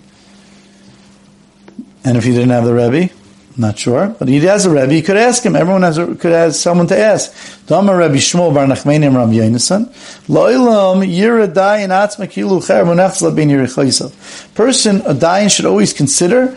And 2.05 2.17
if 2.17 2.23
he 2.23 2.31
didn't 2.31 2.51
have 2.51 2.65
the 2.65 2.75
Rebbe, 2.75 3.13
not 3.59 3.79
sure, 3.79 4.15
but 4.19 4.29
he 4.29 4.39
has 4.41 4.67
a 4.67 4.71
Rebbe, 4.71 4.93
he 4.93 5.03
could 5.03 5.17
ask 5.17 5.45
him. 5.45 5.57
Everyone 5.57 5.83
has 5.83 5.99
a, 5.99 6.15
could 6.15 6.33
have 6.33 6.55
someone 6.55 6.87
to 6.89 6.99
ask. 6.99 7.67
Dama 7.67 7.97
Rebbe 7.97 8.15
Shmuel 8.15 8.55
Bar 8.55 8.67
Nachmenim 8.67 9.17
Rabbi 9.17 9.33
Yonasan. 9.33 9.87
Lo'ilam 10.29 11.05
yiradayin 11.05 11.89
atzma 11.89 12.29
kilu 12.29 12.65
cher 12.65 12.85
munachz 12.85 13.21
labin 13.21 13.51
yirichaysav. 13.51 14.55
Person, 14.55 14.99
a 15.03 15.15
dayan 15.15 15.55
should 15.55 15.67
always 15.67 15.93
consider 15.93 16.57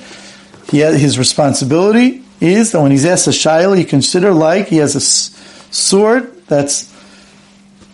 he 0.70 0.79
his 0.79 1.17
responsibility 1.17 2.24
is 2.39 2.72
that 2.72 2.81
when 2.81 2.91
he's 2.91 3.05
asked 3.05 3.27
a 3.27 3.31
shayla, 3.31 3.77
he 3.77 3.84
consider 3.84 4.31
like 4.31 4.67
he 4.67 4.77
has 4.77 4.96
a 4.96 5.01
sword 5.74 6.46
that's 6.46 6.91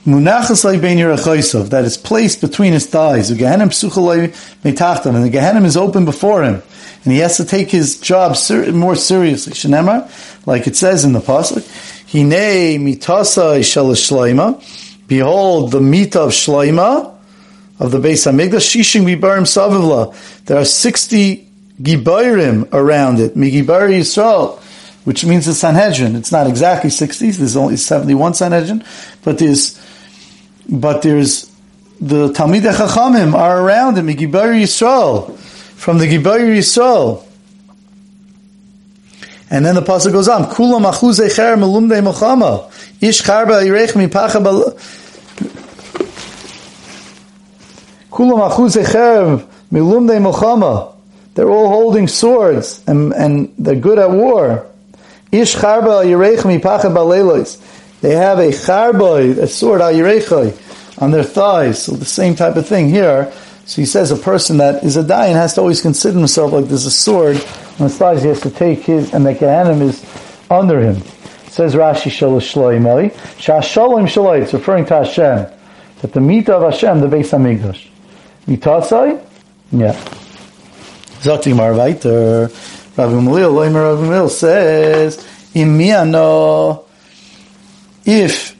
Munachas 0.06 0.64
yirachaysav, 0.64 1.70
that 1.72 1.84
is 1.84 1.98
placed 1.98 2.40
between 2.40 2.72
his 2.72 2.88
thighs. 2.88 3.28
The 3.28 3.36
Gehenim 3.36 3.64
and 3.64 5.26
the 5.26 5.38
Gehenim 5.38 5.66
is 5.66 5.76
open 5.76 6.06
before 6.06 6.44
him 6.44 6.64
and 7.08 7.14
he 7.14 7.20
has 7.20 7.38
to 7.38 7.46
take 7.46 7.72
his 7.72 8.02
job 8.02 8.36
ser- 8.36 8.74
more 8.74 8.94
seriously. 8.94 9.54
Shenemar, 9.54 10.46
like 10.46 10.68
it 10.68 10.76
says 10.76 11.06
in 11.06 11.14
the 11.14 11.22
pasuk, 11.22 11.66
Hine 12.12 12.84
mitasa 12.84 13.62
shleima. 13.62 14.62
Behold, 15.08 15.72
the 15.72 15.80
meat 15.80 16.18
of 16.18 16.32
shleima 16.32 17.16
of 17.80 17.92
the 17.92 18.00
Beis 18.00 18.30
Hamikdash. 18.30 18.76
Shishim 18.76 19.06
gibarim 19.06 19.44
savivla. 19.44 20.14
There 20.48 20.58
are 20.58 20.66
sixty 20.66 21.48
gibarim 21.82 22.74
around 22.74 23.22
it. 23.22 23.36
Migibari 23.36 24.00
Yisrael, 24.02 24.60
which 25.06 25.24
means 25.24 25.46
the 25.46 25.54
Sanhedrin. 25.54 26.18
It's 26.18 26.34
not 26.34 26.46
exactly 26.46 26.90
sixty. 26.90 27.32
There's 27.32 27.56
only 27.56 27.78
seventy-one 27.78 28.34
Sanhedrin, 28.34 28.84
but 29.24 29.38
there's 29.38 29.82
but 30.68 31.04
there's 31.04 31.50
the 32.02 32.34
Talmid 32.34 32.70
Chachamim 32.70 33.34
are 33.34 33.62
around 33.62 33.98
him, 33.98 34.08
Gibar 34.08 34.54
Yisrael, 34.62 35.37
from 35.88 36.00
the 36.00 36.06
Gibar 36.06 36.42
Yisrael. 36.42 37.26
And 39.50 39.66
then 39.66 39.76
the 39.76 39.82
pasuk 39.82 40.12
goes 40.12 40.28
on, 40.28 40.44
Kulam 40.44 40.84
achuz 40.84 41.26
echer 41.26 41.56
melumdei 41.56 42.04
mochama, 42.04 42.70
ish 43.02 43.22
charba 43.22 43.64
yirech 43.64 43.94
mipacha 43.94 44.44
bal... 44.44 44.74
Kulam 48.12 48.52
achuz 48.52 48.76
echer 48.76 49.48
melumdei 49.72 50.20
mochama. 50.20 50.94
They're 51.36 51.50
all 51.50 51.70
holding 51.70 52.10
swords 52.10 52.84
and, 52.86 53.14
and 53.14 53.54
they're 53.58 53.76
good 53.76 53.98
at 53.98 54.12
war. 54.12 54.68
Ish 55.32 55.56
charba 55.56 56.04
yirech 56.04 56.40
mipacha 56.40 56.94
balelois. 56.94 58.02
They 58.02 58.14
have 58.14 58.40
a 58.40 58.50
charba, 58.50 59.38
a 59.38 59.48
sword 59.48 59.80
al 59.80 60.54
on 60.98 61.12
their 61.12 61.24
thighs. 61.24 61.82
So 61.82 61.94
the 61.94 62.04
same 62.04 62.36
type 62.36 62.58
of 62.58 62.68
thing 62.68 62.90
here. 62.90 63.32
So 63.68 63.82
he 63.82 63.86
says 63.86 64.12
a 64.12 64.16
person 64.16 64.58
that 64.58 64.82
is 64.86 64.96
a 64.96 65.04
dying 65.04 65.36
has 65.36 65.56
to 65.56 65.62
always 65.62 65.82
consider 65.82 66.18
himself 66.18 66.54
like 66.54 66.66
there's 66.66 66.86
a 66.86 66.92
sword 66.92 67.36
on 67.36 67.90
his 67.90 67.98
thighs. 67.98 68.22
He 68.22 68.30
has 68.30 68.40
to 68.42 68.50
take 68.50 68.80
his, 68.80 69.14
and 69.14 69.26
the 69.26 69.36
Gehenim 69.36 69.82
is 69.82 70.06
under 70.50 70.80
him. 70.80 70.96
It 70.96 71.52
says 71.52 71.76
Rashi 71.76 72.10
Shalosh 72.10 72.54
Shloimai. 72.54 73.14
Shashalom 73.36 74.08
Shaloi. 74.08 74.44
It's 74.44 74.54
referring 74.54 74.86
to 74.86 75.04
Hashem. 75.04 75.48
That 76.02 76.14
the 76.14 76.22
Mita 76.22 76.56
of 76.56 76.72
Hashem, 76.72 77.02
the 77.02 77.08
Beis 77.08 77.32
Hamikdash. 77.32 77.90
Mitasai? 78.48 79.22
Yeah. 79.72 79.94
Zakti 81.20 81.54
Marvaiter. 81.54 82.48
Rabbi 82.98 83.14
Malil, 83.14 83.52
Loimer 83.52 83.96
Rabbi 83.96 84.08
Malil 84.08 84.30
says, 84.30 85.18
Imiano, 85.54 86.86
if 88.06 88.56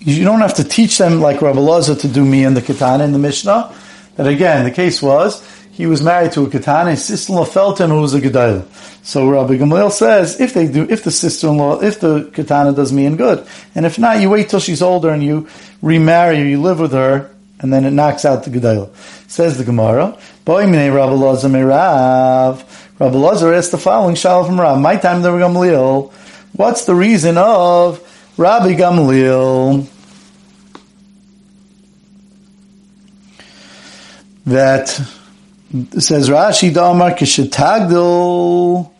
you 0.00 0.24
don't 0.24 0.40
have 0.40 0.54
to 0.54 0.64
teach 0.64 0.98
them 0.98 1.20
like 1.20 1.40
Rabbi 1.40 1.60
Lazar 1.60 1.94
to 1.94 2.08
do 2.08 2.24
me 2.24 2.44
and 2.44 2.56
the 2.56 2.62
Ketana 2.62 3.04
in 3.04 3.12
the 3.12 3.18
Mishnah, 3.20 3.72
that 4.16 4.26
again, 4.26 4.64
the 4.64 4.70
case 4.70 5.02
was, 5.02 5.42
he 5.72 5.86
was 5.86 6.02
married 6.02 6.32
to 6.32 6.44
a 6.44 6.50
katana, 6.50 6.90
his 6.90 7.04
sister-in-law 7.04 7.44
felt 7.44 7.80
him 7.80 7.90
who 7.90 8.00
was 8.00 8.14
a 8.14 8.20
gedayla. 8.20 8.64
So 9.04 9.28
Rabbi 9.28 9.56
Gamaliel 9.56 9.90
says, 9.90 10.40
if 10.40 10.54
they 10.54 10.68
do, 10.68 10.86
if 10.88 11.02
the 11.02 11.10
sister-in-law, 11.10 11.82
if 11.82 12.00
the 12.00 12.30
katana 12.32 12.72
does 12.72 12.92
me 12.92 13.06
in 13.06 13.16
good, 13.16 13.46
and 13.74 13.84
if 13.84 13.98
not, 13.98 14.20
you 14.20 14.30
wait 14.30 14.48
till 14.48 14.60
she's 14.60 14.82
older 14.82 15.10
and 15.10 15.22
you 15.22 15.48
remarry 15.82 16.36
her, 16.38 16.44
you 16.44 16.62
live 16.62 16.78
with 16.78 16.92
her, 16.92 17.30
and 17.58 17.72
then 17.72 17.84
it 17.84 17.90
knocks 17.90 18.24
out 18.24 18.44
the 18.44 18.50
gedayla. 18.50 18.94
Says 19.28 19.58
the 19.58 19.64
Gemara, 19.64 20.16
Boy 20.44 20.66
mine 20.66 20.92
Rabbi 20.92 21.12
Lazar 21.12 21.48
Rav. 21.48 22.92
Rabbi 23.00 23.16
Lazar 23.16 23.54
asked 23.54 23.70
the 23.70 23.78
following 23.78 24.14
shalom 24.14 24.46
from 24.46 24.60
Rav. 24.60 24.78
My 24.78 24.96
time, 24.96 25.22
the 25.22 25.36
Gamaliel. 25.36 26.12
What's 26.52 26.84
the 26.84 26.94
reason 26.94 27.38
of 27.38 27.98
Rabbi 28.36 28.74
Gamaliel? 28.74 29.88
That 34.46 34.88
says 35.98 36.28
Rashi 36.28 36.72
Damar 36.72 37.12
Kishetagdil 37.12 38.90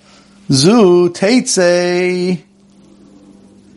Zu 0.51 1.11
Teitze 1.11 2.43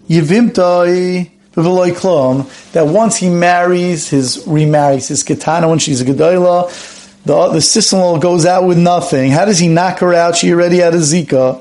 Yivimtoi 0.09 1.31
Klom 1.53 2.71
that 2.71 2.85
once 2.87 3.17
he 3.17 3.29
marries 3.29 4.09
his 4.09 4.43
remarries 4.45 5.07
his 5.07 5.23
katana 5.23 5.67
when 5.67 5.79
she's 5.79 6.01
a 6.01 6.05
gedola, 6.05 6.69
the 7.25 7.49
the 7.49 7.61
sister-in-law 7.61 8.19
goes 8.19 8.45
out 8.45 8.65
with 8.65 8.77
nothing. 8.77 9.31
How 9.31 9.45
does 9.45 9.57
he 9.59 9.67
knock 9.67 9.99
her 9.99 10.13
out? 10.13 10.35
She 10.35 10.51
already 10.53 10.77
had 10.77 10.93
a 10.93 10.97
zika. 10.97 11.59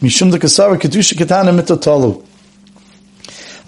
Mishum 0.00 0.32
de 0.32 0.38
kasara 0.38 0.76
kedusha 0.76 1.18
katana 1.18 1.52
mitotalu. 1.52 2.26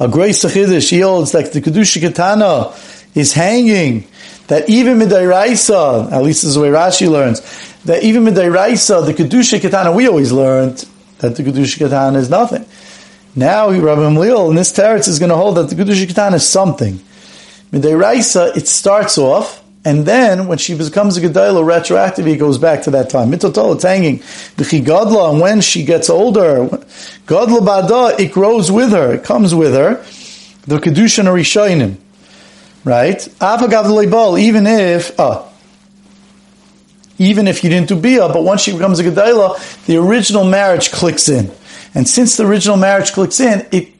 A 0.00 0.08
great 0.08 0.34
sachidish 0.34 0.90
he 0.90 1.00
holds 1.00 1.32
that 1.32 1.52
the 1.52 1.60
kedusha 1.60 2.00
katana 2.00 2.72
is 3.14 3.34
hanging 3.34 4.08
that 4.52 4.68
even 4.68 4.98
midairaisa, 4.98 6.12
at 6.12 6.22
least 6.22 6.42
this 6.42 6.50
is 6.50 6.56
the 6.56 6.60
way 6.60 6.68
Rashi 6.68 7.10
learns, 7.10 7.40
that 7.84 8.02
even 8.02 8.24
midairaisa, 8.24 9.06
the 9.06 9.14
kedusha 9.14 9.58
katana, 9.58 9.92
we 9.92 10.06
always 10.06 10.30
learned 10.30 10.84
that 11.20 11.36
the 11.36 11.42
kedusha 11.42 11.78
katana 11.78 12.18
is 12.18 12.28
nothing. 12.28 12.66
Now 13.34 13.70
Rabbi 13.70 14.02
Mliel 14.02 14.50
in 14.50 14.56
this 14.56 14.70
teretz 14.70 15.08
is 15.08 15.18
going 15.18 15.30
to 15.30 15.36
hold 15.36 15.56
that 15.56 15.70
the 15.70 15.74
kedusha 15.74 16.06
katana 16.06 16.36
is 16.36 16.46
something. 16.46 17.00
Midairaisa, 17.72 18.54
it 18.54 18.68
starts 18.68 19.16
off, 19.16 19.64
and 19.86 20.04
then 20.04 20.48
when 20.48 20.58
she 20.58 20.76
becomes 20.76 21.16
a 21.16 21.22
gedayla 21.22 21.64
retroactively, 21.64 22.34
it 22.34 22.36
goes 22.36 22.58
back 22.58 22.82
to 22.82 22.90
that 22.90 23.08
time. 23.08 23.30
Mitotol, 23.30 23.76
it's 23.76 23.84
hanging. 23.84 24.18
Chigadla, 24.18 25.32
and 25.32 25.40
when 25.40 25.62
she 25.62 25.82
gets 25.82 26.10
older, 26.10 26.66
gadla 27.24 27.60
bada, 27.60 28.20
it 28.20 28.32
grows 28.32 28.70
with 28.70 28.92
her, 28.92 29.14
it 29.14 29.24
comes 29.24 29.54
with 29.54 29.72
her. 29.72 29.94
The 30.66 30.76
kedusha 30.76 31.24
narishoinim 31.24 32.01
right? 32.84 33.26
Even 34.38 34.66
if, 34.66 35.20
uh, 35.20 35.42
even 37.18 37.46
if 37.48 37.62
you 37.62 37.70
didn't 37.70 37.88
do 37.88 37.96
bia, 37.96 38.28
but 38.28 38.42
once 38.42 38.62
she 38.62 38.72
becomes 38.72 38.98
a 38.98 39.04
gedayla, 39.04 39.86
the 39.86 39.96
original 39.96 40.44
marriage 40.44 40.90
clicks 40.90 41.28
in, 41.28 41.50
and 41.94 42.08
since 42.08 42.36
the 42.36 42.46
original 42.46 42.76
marriage 42.76 43.12
clicks 43.12 43.40
in, 43.40 43.66
it 43.70 43.92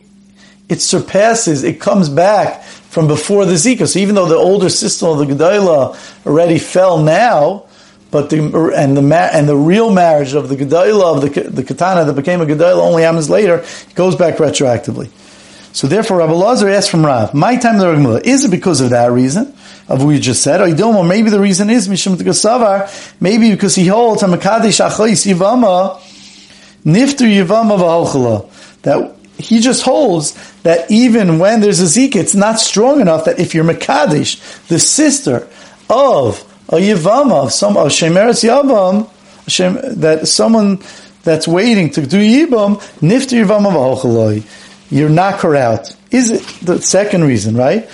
it 0.69 0.81
surpasses, 0.81 1.65
it 1.65 1.81
comes 1.81 2.09
back 2.09 2.63
from 2.63 3.07
before 3.07 3.45
the 3.45 3.55
zika. 3.55 3.87
So 3.87 3.99
even 3.99 4.15
though 4.15 4.27
the 4.27 4.37
older 4.37 4.71
sister 4.71 5.07
of 5.07 5.19
the 5.19 5.27
gedayla 5.27 6.27
already 6.27 6.59
fell 6.59 7.03
now, 7.03 7.67
but 8.11 8.31
the 8.31 8.73
and 8.75 8.97
the 8.97 9.31
and 9.33 9.49
the 9.49 9.57
real 9.57 9.93
marriage 9.93 10.35
of 10.35 10.49
the 10.49 10.57
gedayla 10.57 11.17
of 11.17 11.21
the 11.21 11.41
the 11.51 11.63
katana 11.63 12.05
that 12.05 12.15
became 12.15 12.41
a 12.41 12.47
gedayla 12.47 12.79
only 12.79 13.03
happens 13.03 13.29
later, 13.29 13.57
it 13.59 13.95
goes 13.95 14.17
back 14.17 14.37
retroactively. 14.37 15.11
So 15.73 15.87
therefore, 15.87 16.19
Rabbi 16.19 16.33
Lazar 16.33 16.69
asked 16.69 16.91
from 16.91 17.05
Rav, 17.05 17.33
"My 17.35 17.57
time 17.57 17.79
the 17.79 17.93
Gemara 17.93 18.21
is 18.25 18.45
it 18.45 18.51
because 18.51 18.81
of 18.81 18.91
that 18.91 19.11
reason 19.11 19.55
of 19.89 20.05
what 20.05 20.11
you 20.11 20.21
just 20.21 20.43
said, 20.43 20.67
you 20.69 20.75
don't 20.75 20.95
know? 20.95 21.03
Maybe 21.03 21.31
the 21.31 21.41
reason 21.41 21.71
is 21.71 21.89
mishum 21.89 22.17
Savar. 22.17 22.89
Maybe 23.21 23.51
because 23.51 23.75
he 23.75 23.87
holds 23.87 24.23
Hamakadesh 24.23 24.85
Achayis 24.85 25.33
Yivama 25.33 25.99
Nifter 26.85 27.27
Yivama 27.27 27.79
V'Halchala 27.79 28.49
that 28.83 29.15
he 29.39 29.61
just 29.61 29.83
holds 29.83 30.33
that 30.63 30.91
even 30.91 31.39
when 31.39 31.61
there's 31.61 31.81
a 31.81 31.85
zika, 31.85 32.17
it's 32.17 32.35
not 32.35 32.61
strong 32.61 33.01
enough 33.01 33.25
that 33.25 33.39
if 33.39 33.55
you're 33.55 33.65
Makadish, 33.65 34.67
the 34.69 34.79
sister 34.79 35.49
of 35.91 36.41
a 36.69 36.77
Yivama, 36.77 37.45
of 37.45 37.53
some 37.53 37.77
of 37.77 37.89
Shemeres 37.89 38.43
Yavam, 38.49 39.09
that 40.01 40.29
someone 40.29 40.81
that's 41.25 41.47
waiting 41.47 41.91
to 41.91 42.07
do 42.07 42.19
Yibam, 42.19 42.81
Nifter 43.01 43.45
Yivama 43.45 43.73
V'Halchaloi 43.73 44.43
you 44.93 45.09
knock 45.09 45.41
her 45.41 45.57
out. 45.57 45.97
Is 46.11 46.61
the 46.61 46.81
second 46.81 47.25
reason, 47.25 47.57
right? 47.57 47.89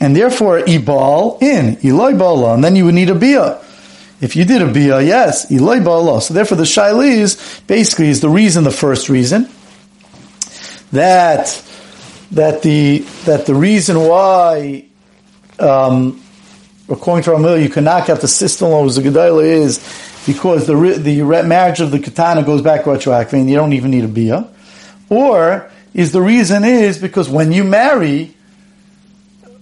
And 0.00 0.14
therefore, 0.14 0.60
ibal 0.60 1.42
in, 1.42 1.76
iloi 1.76 2.16
bala, 2.16 2.54
and 2.54 2.62
then 2.62 2.76
you 2.76 2.84
would 2.84 2.94
need 2.94 3.10
a 3.10 3.14
bia. 3.14 3.60
If 4.20 4.36
you 4.36 4.44
did 4.44 4.62
a 4.62 4.72
bia, 4.72 5.00
yes, 5.02 5.50
iloi 5.50 5.84
bala. 5.84 6.22
So 6.22 6.32
therefore, 6.32 6.56
the 6.56 6.64
shaili 6.64 7.16
is 7.16 7.60
basically 7.66 8.08
is 8.08 8.20
the 8.20 8.28
reason, 8.28 8.64
the 8.64 8.70
first 8.70 9.08
reason 9.08 9.48
that 10.92 11.62
that 12.32 12.62
the 12.62 12.98
that 13.24 13.46
the 13.46 13.54
reason 13.54 14.00
why, 14.00 14.84
um, 15.58 16.22
according 16.88 17.24
to 17.24 17.30
Ramil, 17.30 17.62
you 17.62 17.68
can 17.68 17.84
knock 17.84 18.08
out 18.08 18.20
the 18.20 18.28
sister-in-law 18.28 18.82
who's 18.82 18.98
a 18.98 19.02
gedayla 19.02 19.44
is 19.44 20.22
because 20.26 20.66
the 20.66 20.74
the 20.74 21.22
marriage 21.42 21.80
of 21.80 21.90
the 21.90 21.98
katana 21.98 22.42
goes 22.42 22.62
back 22.62 22.84
retroactively, 22.84 23.40
and 23.40 23.50
you 23.50 23.56
don't 23.56 23.72
even 23.72 23.90
need 23.90 24.04
a 24.04 24.08
bia, 24.08 24.48
or 25.08 25.70
is 25.96 26.12
the 26.12 26.20
reason 26.20 26.62
is 26.62 26.98
because 26.98 27.26
when 27.26 27.52
you 27.52 27.64
marry 27.64 28.34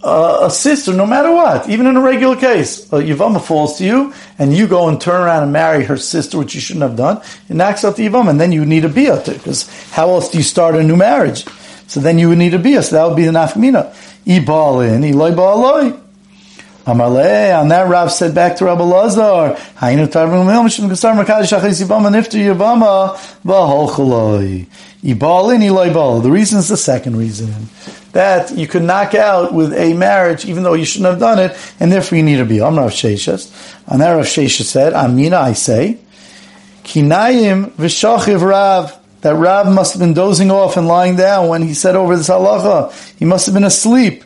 uh, 0.03 0.41
a 0.43 0.51
sister, 0.51 0.93
no 0.93 1.07
matter 1.07 1.33
what, 1.33 1.69
even 1.69 1.87
in 1.87 1.97
a 1.97 2.01
regular 2.01 2.35
case, 2.35 2.93
a 2.93 2.97
Yavama 2.97 3.41
falls 3.41 3.79
to 3.79 3.85
you, 3.85 4.13
and 4.37 4.53
you 4.53 4.67
go 4.67 4.89
and 4.89 5.01
turn 5.01 5.23
around 5.23 5.45
and 5.45 5.53
marry 5.53 5.85
her 5.85 5.97
sister, 5.97 6.37
which 6.37 6.53
you 6.57 6.61
shouldn't 6.61 6.83
have 6.83 6.97
done, 6.97 7.23
it 7.49 7.55
knocks 7.55 7.85
out 7.85 7.95
the 7.97 8.09
Yavama, 8.09 8.31
and 8.31 8.41
then 8.41 8.51
you 8.51 8.67
need 8.67 8.85
a 8.85 8.89
Bia, 8.89 9.23
because 9.25 9.69
how 9.93 10.11
else 10.11 10.29
do 10.29 10.39
you 10.39 10.45
start 10.45 10.75
a 10.75 10.83
new 10.83 10.97
marriage? 10.97 11.45
So 11.87 12.01
then 12.01 12.19
you 12.19 12.31
would 12.31 12.39
need 12.39 12.53
a 12.53 12.59
Bia, 12.59 12.83
so 12.83 12.97
that 12.97 13.07
would 13.07 13.17
be 13.17 13.27
the 13.27 13.31
Nafmina. 13.31 13.95
Ibal 14.27 14.93
in, 14.93 15.05
Eloi 15.05 15.31
Ba'aloi. 15.31 16.04
Amalei, 16.87 17.59
on 17.59 17.69
that 17.69 17.89
Rav 17.89 18.13
said 18.13 18.35
back 18.35 18.57
to 18.57 18.67
Rabbi 18.67 18.83
Lazar, 18.83 19.57
Hainu 19.79 20.07
Tarvim 20.07 20.47
Mil, 20.47 20.63
Mishim 20.65 20.89
Kasar 20.91 21.15
Makadish 21.15 21.59
Achis 21.59 21.83
Yavama 21.83 22.11
Nifter 22.11 22.39
Yavama, 22.39 23.15
V'ahol 23.43 23.89
Chaloi. 23.89 24.67
Ibal 25.03 25.55
in 25.55 25.63
Ilai 25.63 26.23
The 26.23 26.31
reason 26.31 26.59
is 26.59 26.69
the 26.69 26.77
second 26.77 27.17
reason. 27.17 27.69
That 28.13 28.57
you 28.57 28.67
could 28.67 28.83
knock 28.83 29.15
out 29.15 29.55
with 29.55 29.73
a 29.73 29.95
marriage, 29.95 30.45
even 30.45 30.63
though 30.63 30.75
you 30.75 30.85
shouldn't 30.85 31.11
have 31.11 31.19
done 31.19 31.39
it, 31.39 31.57
and 31.81 31.91
therefore 31.91 32.19
you 32.19 32.25
need 32.25 32.37
to 32.37 32.45
be. 32.45 32.61
I'm 32.61 32.79
Rav 32.79 32.91
Sheshas. 32.91 33.83
And 33.87 34.03
that 34.03 34.13
Rav 34.13 34.27
Sheshas 34.27 34.65
said, 34.65 34.93
Amina, 34.93 35.39
I 35.39 35.55
say, 35.55 35.99
Kinayim 36.83 37.71
V'shachiv 37.73 38.47
Rav, 38.47 38.99
that 39.23 39.35
Rav 39.35 39.73
must 39.73 39.95
have 39.95 40.01
been 40.01 40.13
dozing 40.13 40.51
off 40.51 40.77
and 40.77 40.87
lying 40.87 41.17
down 41.17 41.49
when 41.49 41.63
he 41.63 41.73
said 41.73 41.97
over 41.97 42.15
this 42.15 42.29
halacha. 42.29 42.93
He 43.19 43.25
must 43.25 43.47
have 43.47 43.55
been 43.55 43.65
asleep. 43.65 44.23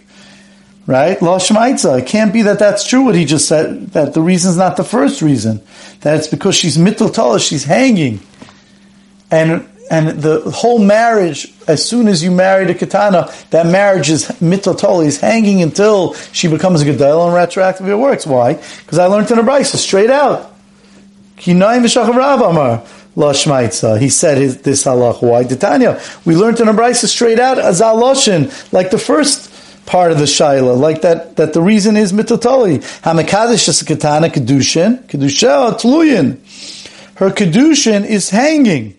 Right? 0.88 1.20
Lo 1.20 1.36
Shemaitza. 1.36 1.98
It 1.98 2.06
can't 2.06 2.32
be 2.32 2.40
that 2.42 2.58
that's 2.58 2.88
true 2.88 3.02
what 3.02 3.14
he 3.14 3.26
just 3.26 3.46
said, 3.46 3.88
that 3.88 4.14
the 4.14 4.22
reason 4.22 4.52
is 4.52 4.56
not 4.56 4.78
the 4.78 4.84
first 4.84 5.20
reason. 5.20 5.60
That 6.00 6.16
it's 6.16 6.28
because 6.28 6.54
she's 6.56 6.78
mittel 6.78 7.46
she's 7.46 7.64
hanging. 7.64 8.20
And, 9.30 9.68
and 9.90 10.22
the 10.22 10.40
whole 10.50 10.78
marriage, 10.78 11.52
as 11.66 11.86
soon 11.86 12.08
as 12.08 12.22
you 12.22 12.30
marry 12.30 12.64
the 12.64 12.74
katana, 12.74 13.30
that 13.50 13.66
marriage 13.66 14.08
is 14.08 14.28
mitotoli, 14.40 15.04
is 15.04 15.20
hanging 15.20 15.60
until 15.60 16.14
she 16.32 16.48
becomes 16.48 16.80
a 16.80 16.86
gedel 16.86 17.26
and 17.26 17.34
retroactively 17.36 17.90
it 17.90 17.96
works. 17.96 18.26
Why? 18.26 18.54
Because 18.54 18.98
I 18.98 19.04
learned 19.08 19.30
in 19.30 19.38
a 19.38 19.42
brisa 19.42 19.76
straight 19.76 20.08
out. 20.08 20.54
He 21.36 21.52
said 24.08 24.38
his, 24.38 24.62
this 24.62 24.84
halach. 24.84 25.20
Why? 25.20 25.44
Titania. 25.44 26.00
We 26.24 26.34
learned 26.34 26.60
in 26.60 26.68
a 26.68 26.72
brisa 26.72 27.08
straight 27.08 27.38
out 27.38 27.58
as 27.58 27.82
aloshin, 27.82 28.72
like 28.72 28.90
the 28.90 28.96
first 28.96 29.47
part 29.88 30.12
of 30.12 30.18
the 30.18 30.24
shaila, 30.24 30.78
like 30.78 31.00
that, 31.00 31.36
that 31.36 31.54
the 31.54 31.62
reason 31.62 31.96
is 31.96 32.12
mitotoli. 32.12 32.78
Hamakadosh 33.00 33.68
is 33.68 33.82
katana 33.82 34.28
kedushin, 34.28 35.02
kedusha 35.06 35.72
tluyin. 35.80 36.36
Her 37.16 37.30
kedushin 37.30 38.04
is 38.06 38.28
hanging. 38.28 38.94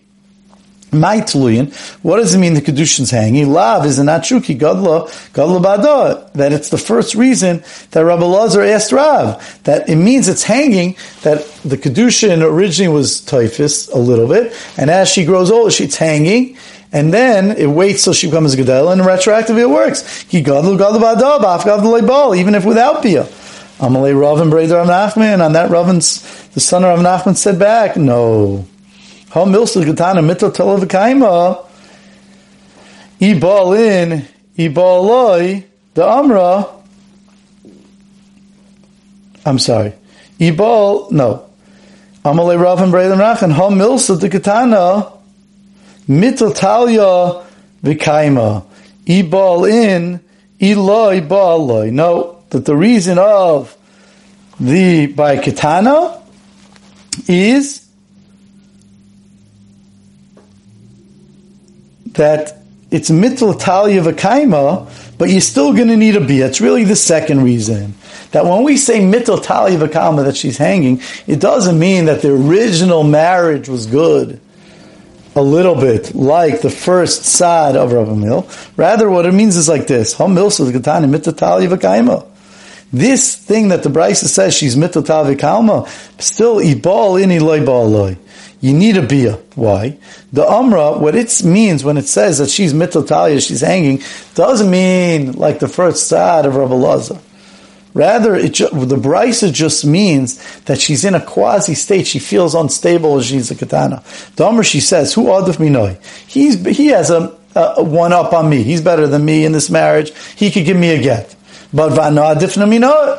My 0.92 1.18
tluyin. 1.18 1.72
What 2.02 2.16
does 2.16 2.34
it 2.34 2.38
mean 2.38 2.54
the 2.54 2.60
kedushin's 2.60 3.12
hanging? 3.12 3.52
Lav 3.52 3.86
is 3.86 4.00
an 4.00 4.08
achuki 4.08 4.58
gadla 4.58 5.08
gadla 5.32 5.62
bada. 5.62 6.32
That 6.32 6.52
it's 6.52 6.70
the 6.70 6.78
first 6.78 7.14
reason 7.14 7.62
that 7.92 8.04
Rabbi 8.04 8.24
Lazar 8.24 8.62
asked 8.62 8.90
Rav 8.90 9.62
that 9.62 9.88
it 9.88 9.94
means 9.94 10.26
it's 10.26 10.42
hanging. 10.42 10.96
That 11.22 11.46
the 11.64 11.76
kedushin 11.76 12.42
originally 12.42 12.92
was 12.92 13.20
typhus 13.20 13.86
a 13.90 13.98
little 13.98 14.26
bit, 14.26 14.52
and 14.76 14.90
as 14.90 15.08
she 15.08 15.24
grows 15.24 15.52
older, 15.52 15.70
she's 15.70 15.96
hanging. 15.96 16.56
And 16.92 17.14
then 17.14 17.56
it 17.56 17.66
waits 17.66 18.02
till 18.04 18.12
she 18.12 18.26
becomes 18.26 18.56
Gedel, 18.56 18.92
and 18.92 19.00
retroactively 19.02 19.60
it 19.60 19.70
works. 19.70 20.24
Even 20.34 20.64
if 22.54 22.64
without 22.64 23.02
bia. 23.02 23.28
Amalei 23.80 24.18
Rav 24.18 24.40
and 24.42 24.52
Breder 24.52 24.84
Nachman, 24.84 25.42
on 25.42 25.54
that 25.54 25.70
Ravin's, 25.70 26.20
the 26.48 26.60
son 26.60 26.84
of 26.84 26.90
Rav 26.90 27.24
Nachman 27.24 27.34
said 27.34 27.58
back, 27.58 27.96
no. 27.96 28.66
Ha 29.30 29.44
milsel 29.46 29.84
getana 29.84 30.22
mittel 30.22 30.52
telavakaima, 30.52 31.66
i 33.22 33.40
ball 33.40 33.72
in, 33.72 34.28
i 34.58 34.68
ball 34.68 35.04
loy, 35.04 35.64
the 35.94 36.04
amra, 36.04 36.66
I'm 39.46 39.58
sorry, 39.58 39.94
i 40.38 40.50
ball, 40.50 41.10
no. 41.10 41.46
Amalei 42.22 42.60
Rav 42.60 42.82
and 42.82 42.92
Breder 42.92 43.16
Nachman, 43.16 43.52
ha 43.52 43.70
milsel 43.70 44.20
de 44.20 44.28
getana, 44.28 45.10
Mittel 46.10 46.52
talya 46.52 47.44
v'kaima. 47.84 48.64
Ibal 49.06 49.70
in, 49.70 50.20
iloi 50.60 51.26
ba'aloi. 51.26 51.92
No, 51.92 52.42
that 52.50 52.64
the 52.64 52.74
reason 52.74 53.16
of 53.16 53.76
the 54.58 55.06
by 55.06 55.36
katana 55.36 56.20
is 57.28 57.88
that 62.14 62.58
it's 62.90 63.08
mittel 63.08 63.54
talya 63.54 64.02
v'kaima, 64.02 65.16
but 65.16 65.30
you're 65.30 65.40
still 65.40 65.72
going 65.72 65.86
to 65.86 65.96
need 65.96 66.16
a 66.16 66.20
bia. 66.20 66.48
It's 66.48 66.60
really 66.60 66.82
the 66.82 66.96
second 66.96 67.44
reason. 67.44 67.94
That 68.32 68.46
when 68.46 68.64
we 68.64 68.76
say 68.78 68.98
mittel 68.98 69.38
talya 69.38 69.78
v'kaima, 69.78 70.24
that 70.24 70.36
she's 70.36 70.58
hanging, 70.58 71.02
it 71.28 71.38
doesn't 71.38 71.78
mean 71.78 72.06
that 72.06 72.20
the 72.20 72.32
original 72.32 73.04
marriage 73.04 73.68
was 73.68 73.86
good 73.86 74.40
a 75.34 75.42
little 75.42 75.74
bit 75.74 76.14
like 76.14 76.60
the 76.60 76.70
first 76.70 77.24
side 77.24 77.76
of 77.76 77.92
Rav 77.92 78.08
Amil. 78.08 78.46
Rather, 78.76 79.08
what 79.08 79.26
it 79.26 79.32
means 79.32 79.56
is 79.56 79.68
like 79.68 79.86
this: 79.86 80.14
This 82.92 83.36
thing 83.36 83.68
that 83.68 83.82
the 83.82 83.88
Brisa 83.88 84.24
says 84.24 84.54
she's 84.54 84.76
mitatal 84.76 85.34
v'kalma, 85.34 85.88
still 86.20 86.56
ibal 86.56 87.22
in 87.22 87.30
loy. 87.44 88.16
You 88.60 88.74
need 88.74 88.96
a 88.96 89.02
bia. 89.02 89.38
Why? 89.54 89.96
The 90.32 90.44
umrah, 90.44 91.00
what 91.00 91.14
it 91.14 91.42
means 91.42 91.82
when 91.82 91.96
it 91.96 92.06
says 92.06 92.38
that 92.38 92.50
she's 92.50 92.74
mitalia, 92.74 93.40
she's 93.40 93.62
hanging, 93.62 94.02
doesn't 94.34 94.70
mean 94.70 95.32
like 95.32 95.60
the 95.60 95.68
first 95.68 96.08
side 96.08 96.44
of 96.44 96.56
Rav 96.56 96.70
Elazar. 96.70 97.20
Rather, 97.92 98.36
it 98.36 98.52
ju- 98.52 98.68
the 98.70 98.96
brisa 98.96 99.52
just 99.52 99.84
means 99.84 100.38
that 100.62 100.80
she's 100.80 101.04
in 101.04 101.14
a 101.14 101.20
quasi 101.20 101.74
state. 101.74 102.06
She 102.06 102.20
feels 102.20 102.54
unstable 102.54 103.16
as 103.16 103.26
she's 103.26 103.50
a 103.50 103.56
katana. 103.56 104.02
Domer, 104.36 104.64
she 104.64 104.80
says, 104.80 105.14
"Who 105.14 105.24
adif 105.24 105.56
minoi? 105.56 106.00
He's 106.28 106.64
he 106.64 106.88
has 106.88 107.10
a, 107.10 107.36
a, 107.56 107.82
one 107.82 108.12
up 108.12 108.32
on 108.32 108.48
me. 108.48 108.62
He's 108.62 108.80
better 108.80 109.08
than 109.08 109.24
me 109.24 109.44
in 109.44 109.52
this 109.52 109.70
marriage. 109.70 110.12
He 110.36 110.50
could 110.52 110.64
give 110.64 110.76
me 110.76 110.90
a 110.90 111.02
get. 111.02 111.34
But 111.72 111.90
vano 111.90 112.22
adifna 112.22 112.68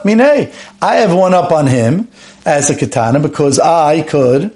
minei. 0.04 0.54
I 0.82 0.96
have 0.98 1.14
one 1.14 1.34
up 1.34 1.52
on 1.52 1.68
him 1.68 2.08
as 2.46 2.70
a 2.70 2.76
katana 2.76 3.20
because 3.20 3.60
I 3.60 4.02
could." 4.02 4.56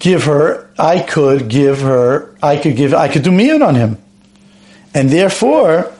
Give 0.00 0.24
her, 0.24 0.70
I 0.78 1.00
could 1.00 1.48
give 1.48 1.80
her, 1.80 2.32
I 2.40 2.56
could 2.56 2.76
give, 2.76 2.94
I 2.94 3.08
could 3.08 3.24
do 3.24 3.32
mian 3.32 3.62
on 3.62 3.74
him. 3.74 3.98
And 4.94 5.10
therefore, 5.10 5.92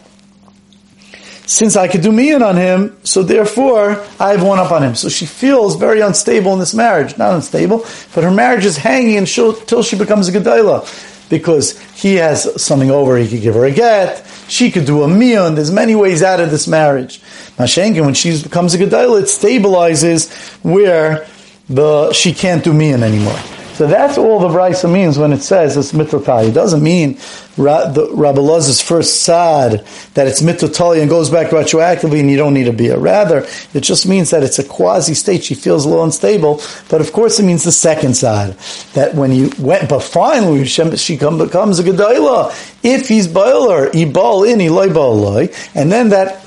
since 1.49 1.77
I 1.77 1.89
could 1.89 2.03
do 2.03 2.13
mian 2.13 2.43
on 2.43 2.57
him, 2.57 2.95
so 3.05 3.23
therefore 3.23 4.05
I 4.21 4.33
have 4.33 4.43
one 4.43 4.59
up 4.59 4.71
on 4.71 4.83
him. 4.83 4.95
So 4.95 5.09
she 5.09 5.25
feels 5.25 5.77
very 5.77 6.01
unstable 6.01 6.53
in 6.53 6.59
this 6.59 6.75
marriage. 6.75 7.17
Not 7.17 7.35
unstable, 7.35 7.87
but 8.15 8.23
her 8.23 8.31
marriage 8.31 8.67
is 8.67 8.77
hanging 8.77 9.17
until 9.17 9.83
she 9.83 9.97
becomes 9.97 10.29
a 10.29 10.33
Gedailah. 10.33 11.31
Because 11.31 11.81
he 11.93 12.17
has 12.17 12.63
something 12.63 12.91
over, 12.91 13.17
he 13.17 13.27
could 13.27 13.41
give 13.41 13.55
her 13.55 13.65
a 13.65 13.71
get, 13.71 14.27
she 14.49 14.71
could 14.71 14.85
do 14.85 15.03
a 15.03 15.09
mian. 15.09 15.55
There's 15.55 15.71
many 15.71 15.95
ways 15.95 16.23
out 16.23 16.39
of 16.39 16.51
this 16.51 16.69
marriage. 16.69 17.21
Mashenkin, 17.57 18.05
when 18.05 18.15
she 18.15 18.43
becomes 18.43 18.75
a 18.75 18.79
Gedailah, 18.79 19.23
it 19.23 19.25
stabilizes 19.25 20.31
where 20.63 21.27
the 21.71 22.13
she 22.13 22.35
can't 22.35 22.63
do 22.63 22.75
mian 22.75 23.03
anymore. 23.03 23.39
So 23.79 23.87
that's 23.87 24.19
all 24.19 24.41
the 24.41 24.49
Brisa 24.49 24.93
means 24.93 25.21
when 25.21 25.33
it 25.33 25.41
says 25.41 25.77
it's 25.77 25.93
mitotali. 25.93 26.49
It 26.49 26.53
doesn't 26.53 26.83
mean 26.83 27.17
Ra, 27.57 27.87
the, 27.87 28.11
Rabbi 28.13 28.41
Loz's 28.41 28.83
first 28.83 29.23
sad 29.23 29.87
that 30.15 30.27
it's 30.27 30.43
mitotali 30.43 31.01
and 31.01 31.09
goes 31.09 31.31
back 31.31 31.53
retroactively 31.53 32.19
and 32.19 32.29
you 32.29 32.37
don't 32.37 32.55
need 32.55 32.65
to 32.65 32.73
be 32.73 32.89
a. 32.89 32.99
Rather, 32.99 33.47
it 33.75 33.83
just 33.83 34.09
means 34.09 34.31
that 34.31 34.43
it's 34.43 34.59
a 34.59 34.65
quasi 34.65 35.15
state. 35.15 35.45
She 35.45 35.55
feels 35.55 35.85
a 35.85 35.89
little 35.91 36.03
unstable, 36.03 36.61
but 36.89 37.01
of 37.01 37.13
course 37.13 37.39
it 37.39 37.45
means 37.45 37.63
the 37.63 37.71
second 37.71 38.17
side 38.17 38.57
that 38.95 39.15
when 39.15 39.31
you 39.31 39.53
went, 39.61 39.89
but 39.89 40.01
finally 40.01 40.65
she 40.65 41.17
come, 41.17 41.39
becomes 41.39 41.79
a 41.79 41.85
gedayla. 41.85 42.51
If 42.83 43.07
he's 43.07 43.29
boiler, 43.29 43.93
he 43.93 44.07
ball 44.07 44.43
in, 44.43 44.59
he 44.59 44.71
loy 44.71 45.51
and 45.77 45.93
then 45.93 46.09
that 46.09 46.45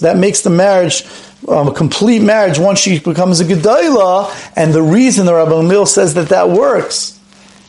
that 0.00 0.16
makes 0.16 0.42
the 0.42 0.50
marriage 0.50 1.04
um, 1.46 1.68
a 1.68 1.72
complete 1.72 2.20
marriage 2.20 2.58
once 2.58 2.78
she 2.80 2.98
becomes 2.98 3.40
a 3.40 3.44
Gedaila, 3.44 4.52
and 4.56 4.72
the 4.72 4.82
reason 4.82 5.26
the 5.26 5.34
Rabbi 5.34 5.62
Mil 5.62 5.86
says 5.86 6.14
that 6.14 6.30
that 6.30 6.50
works 6.50 7.18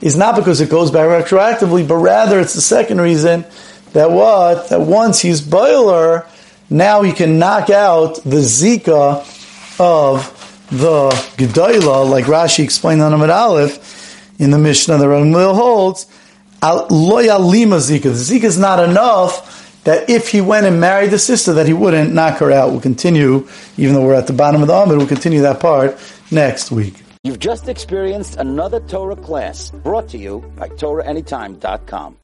is 0.02 0.16
not 0.16 0.36
because 0.36 0.62
it 0.62 0.70
goes 0.70 0.92
back 0.92 1.08
retroactively, 1.08 1.88
but 1.88 1.98
rather 1.98 2.40
it's 2.40 2.54
the 2.54 2.62
second 2.62 3.02
reason 3.02 3.46
that 3.94 4.12
what? 4.12 4.70
That 4.70 4.82
once 4.82 5.20
he's 5.22 5.42
boiler, 5.42 6.26
now 6.70 7.02
he 7.02 7.12
can 7.12 7.38
knock 7.38 7.70
out 7.70 8.16
the 8.24 8.38
Zika 8.38 9.20
of 9.80 10.36
the 10.72 11.10
Gedaila, 11.38 12.10
like 12.10 12.26
Rashi 12.26 12.64
explained 12.64 13.02
on 13.02 13.14
Amid 13.14 13.30
Aleph 13.30 14.40
in 14.40 14.52
the 14.52 14.60
Mishnah 14.60 14.98
that 14.98 15.08
Rabbi 15.08 15.26
Mil 15.26 15.54
holds, 15.54 16.06
Loya 16.62 17.40
Lima 17.40 17.78
Zika. 17.78 18.12
Zika 18.12 18.44
is 18.46 18.58
not 18.58 18.84
enough 18.84 19.59
that 19.90 20.08
if 20.08 20.30
he 20.30 20.40
went 20.40 20.68
and 20.68 20.80
married 20.80 21.10
the 21.10 21.18
sister, 21.18 21.52
that 21.54 21.66
he 21.66 21.74
wouldn't 21.74 22.14
knock 22.14 22.38
her 22.38 22.52
out. 22.52 22.70
We'll 22.70 22.80
continue, 22.80 23.48
even 23.76 23.96
though 23.96 24.06
we're 24.06 24.14
at 24.14 24.28
the 24.28 24.34
bottom 24.34 24.62
of 24.62 24.68
the 24.68 24.76
Amid, 24.76 25.00
we'll 25.00 25.08
continue 25.08 25.42
that 25.42 25.60
part 25.60 25.98
next 26.30 26.70
week. 26.70 27.02
You've 27.24 27.40
just 27.40 27.68
experienced 27.68 28.38
another 28.38 28.82
Torah 28.82 29.16
class 29.16 29.72
brought 29.72 30.08
to 30.10 30.20
you 30.20 30.42
by 30.56 30.70
TorahAnytime.com. 30.70 32.18